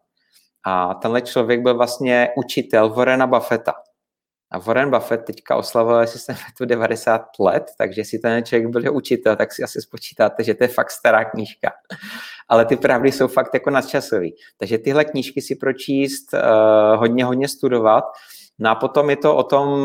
A 0.64 0.94
tenhle 0.94 1.22
člověk 1.22 1.60
byl 1.60 1.76
vlastně 1.76 2.28
učitel 2.36 2.88
Warrena 2.88 3.26
Buffetta. 3.26 3.74
A 4.50 4.58
Warren 4.58 4.90
Buffett 4.90 5.24
teďka 5.24 5.56
oslavil, 5.56 6.00
jestli 6.00 6.18
jsem 6.18 6.36
tu 6.58 6.64
90 6.64 7.26
let, 7.40 7.64
takže 7.78 8.04
si 8.04 8.18
ten 8.18 8.44
člověk 8.44 8.68
byl 8.68 8.96
učitel, 8.96 9.36
tak 9.36 9.52
si 9.52 9.62
asi 9.62 9.80
spočítáte, 9.80 10.44
že 10.44 10.54
to 10.54 10.64
je 10.64 10.68
fakt 10.68 10.90
stará 10.90 11.24
knížka. 11.24 11.72
Ale 12.48 12.64
ty 12.64 12.76
pravdy 12.76 13.12
jsou 13.12 13.28
fakt 13.28 13.54
jako 13.54 13.70
nadčasový. 13.70 14.34
Takže 14.58 14.78
tyhle 14.78 15.04
knížky 15.04 15.42
si 15.42 15.56
pročíst, 15.56 16.34
uh, 16.34 16.40
hodně, 16.98 17.24
hodně 17.24 17.48
studovat 17.48 18.04
No 18.58 18.70
a 18.70 18.74
potom 18.74 19.10
je 19.10 19.16
to 19.16 19.36
o 19.36 19.42
tom, 19.42 19.78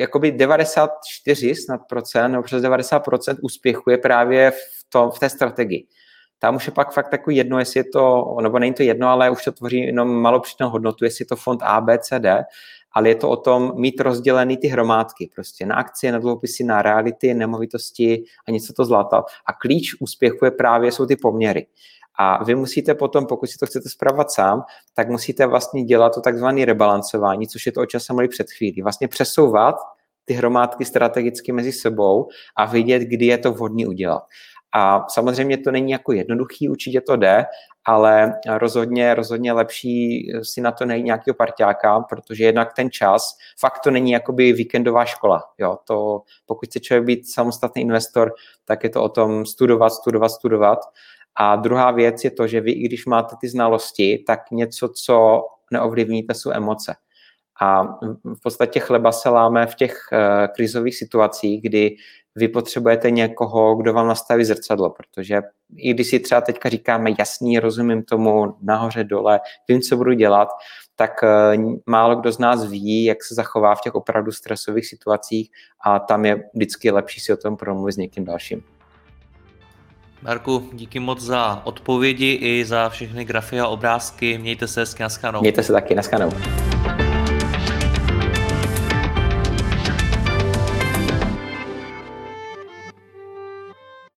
jakoby 0.00 0.32
94 0.32 1.54
snad 1.54 1.80
procent, 1.88 2.32
nebo 2.32 2.42
přes 2.42 2.62
90 2.62 2.98
procent 3.00 3.38
úspěchu 3.42 3.90
je 3.90 3.98
právě 3.98 4.50
v, 4.50 4.56
to, 4.88 5.10
v 5.10 5.18
té 5.18 5.28
strategii. 5.28 5.86
Tam 6.38 6.56
už 6.56 6.66
je 6.66 6.72
pak 6.72 6.92
fakt 6.92 7.08
takový 7.08 7.36
jedno, 7.36 7.58
jestli 7.58 7.80
je 7.80 7.84
to, 7.84 8.36
nebo 8.42 8.58
není 8.58 8.74
to 8.74 8.82
jedno, 8.82 9.08
ale 9.08 9.30
už 9.30 9.44
to 9.44 9.52
tvoří 9.52 9.80
jenom 9.80 10.22
malou 10.22 10.42
hodnotu, 10.62 11.04
jestli 11.04 11.22
je 11.22 11.26
to 11.26 11.36
fond 11.36 11.60
A, 11.62 11.80
B, 11.80 11.98
C, 11.98 12.18
D, 12.18 12.44
ale 12.92 13.08
je 13.08 13.14
to 13.14 13.30
o 13.30 13.36
tom 13.36 13.72
mít 13.76 14.00
rozdělený 14.00 14.56
ty 14.56 14.68
hromádky, 14.68 15.30
prostě 15.34 15.66
na 15.66 15.74
akcie, 15.74 16.12
na 16.12 16.18
dluhopisy, 16.18 16.64
na 16.64 16.82
reality, 16.82 17.34
nemovitosti 17.34 18.24
a 18.48 18.50
něco 18.50 18.72
to 18.72 18.84
zlata. 18.84 19.24
A 19.46 19.52
klíč 19.52 19.94
úspěchu 20.00 20.44
je 20.44 20.50
právě, 20.50 20.92
jsou 20.92 21.06
ty 21.06 21.16
poměry. 21.16 21.66
A 22.18 22.44
vy 22.44 22.54
musíte 22.54 22.94
potom, 22.94 23.26
pokud 23.26 23.46
si 23.46 23.58
to 23.58 23.66
chcete 23.66 23.88
zpravovat 23.88 24.30
sám, 24.30 24.62
tak 24.94 25.08
musíte 25.08 25.46
vlastně 25.46 25.84
dělat 25.84 26.14
to 26.14 26.20
takzvané 26.20 26.64
rebalancování, 26.64 27.48
což 27.48 27.66
je 27.66 27.72
to, 27.72 27.80
o 27.80 27.86
čem 27.86 28.00
jsem 28.00 28.16
mluvil 28.16 28.28
před 28.28 28.50
chvílí. 28.50 28.82
Vlastně 28.82 29.08
přesouvat 29.08 29.76
ty 30.24 30.34
hromádky 30.34 30.84
strategicky 30.84 31.52
mezi 31.52 31.72
sebou 31.72 32.28
a 32.56 32.66
vidět, 32.66 32.98
kdy 33.02 33.26
je 33.26 33.38
to 33.38 33.52
vhodné 33.52 33.86
udělat. 33.86 34.22
A 34.74 35.04
samozřejmě 35.08 35.58
to 35.58 35.70
není 35.70 35.92
jako 35.92 36.12
jednoduchý, 36.12 36.68
určitě 36.68 37.00
to 37.00 37.16
jde, 37.16 37.44
ale 37.84 38.34
rozhodně, 38.46 39.14
rozhodně 39.14 39.52
lepší 39.52 40.28
si 40.42 40.60
na 40.60 40.72
to 40.72 40.84
najít 40.84 41.04
nějakého 41.04 41.34
parťáka, 41.34 42.00
protože 42.00 42.44
jednak 42.44 42.72
ten 42.76 42.90
čas, 42.90 43.36
fakt 43.60 43.80
to 43.84 43.90
není 43.90 44.10
jakoby 44.10 44.52
víkendová 44.52 45.04
škola. 45.04 45.42
Jo, 45.58 45.78
to, 45.84 46.22
pokud 46.46 46.68
chce 46.68 46.80
člověk 46.80 47.04
být 47.04 47.32
samostatný 47.32 47.82
investor, 47.82 48.32
tak 48.64 48.84
je 48.84 48.90
to 48.90 49.02
o 49.02 49.08
tom 49.08 49.46
studovat, 49.46 49.90
studovat, 49.90 50.28
studovat. 50.28 50.78
A 51.36 51.56
druhá 51.56 51.90
věc 51.90 52.24
je 52.24 52.30
to, 52.30 52.46
že 52.46 52.60
vy, 52.60 52.72
i 52.72 52.82
když 52.82 53.06
máte 53.06 53.36
ty 53.40 53.48
znalosti, 53.48 54.24
tak 54.26 54.40
něco, 54.50 54.88
co 54.88 55.42
neovlivníte, 55.72 56.34
jsou 56.34 56.50
emoce. 56.50 56.94
A 57.62 57.82
v 58.24 58.40
podstatě 58.42 58.80
chleba 58.80 59.12
se 59.12 59.28
láme 59.28 59.66
v 59.66 59.74
těch 59.74 59.96
uh, 60.12 60.18
krizových 60.54 60.96
situacích, 60.96 61.62
kdy 61.62 61.96
vy 62.34 62.48
potřebujete 62.48 63.10
někoho, 63.10 63.76
kdo 63.76 63.92
vám 63.92 64.06
nastaví 64.06 64.44
zrcadlo, 64.44 64.90
protože 64.90 65.42
i 65.76 65.94
když 65.94 66.08
si 66.08 66.20
třeba 66.20 66.40
teďka 66.40 66.68
říkáme 66.68 67.10
jasný, 67.18 67.58
rozumím 67.58 68.02
tomu, 68.02 68.56
nahoře, 68.62 69.04
dole, 69.04 69.40
vím, 69.68 69.80
co 69.80 69.96
budu 69.96 70.12
dělat, 70.12 70.48
tak 70.96 71.10
uh, 71.22 71.74
málo 71.86 72.16
kdo 72.16 72.32
z 72.32 72.38
nás 72.38 72.64
ví, 72.64 73.04
jak 73.04 73.24
se 73.24 73.34
zachová 73.34 73.74
v 73.74 73.80
těch 73.80 73.94
opravdu 73.94 74.32
stresových 74.32 74.86
situacích 74.86 75.50
a 75.84 75.98
tam 75.98 76.24
je 76.24 76.44
vždycky 76.54 76.90
lepší 76.90 77.20
si 77.20 77.32
o 77.32 77.36
tom 77.36 77.56
promluvit 77.56 77.92
s 77.92 77.96
někým 77.96 78.24
dalším. 78.24 78.62
Marku, 80.22 80.68
díky 80.72 81.00
moc 81.00 81.20
za 81.20 81.60
odpovědi 81.64 82.38
i 82.40 82.64
za 82.64 82.88
všechny 82.88 83.24
grafy 83.24 83.60
a 83.60 83.66
obrázky. 83.66 84.38
Mějte 84.38 84.68
se 84.68 84.80
hezky, 84.80 85.02
Mějte 85.40 85.62
se 85.62 85.72
taky, 85.72 85.94
naskanou. 85.94 86.30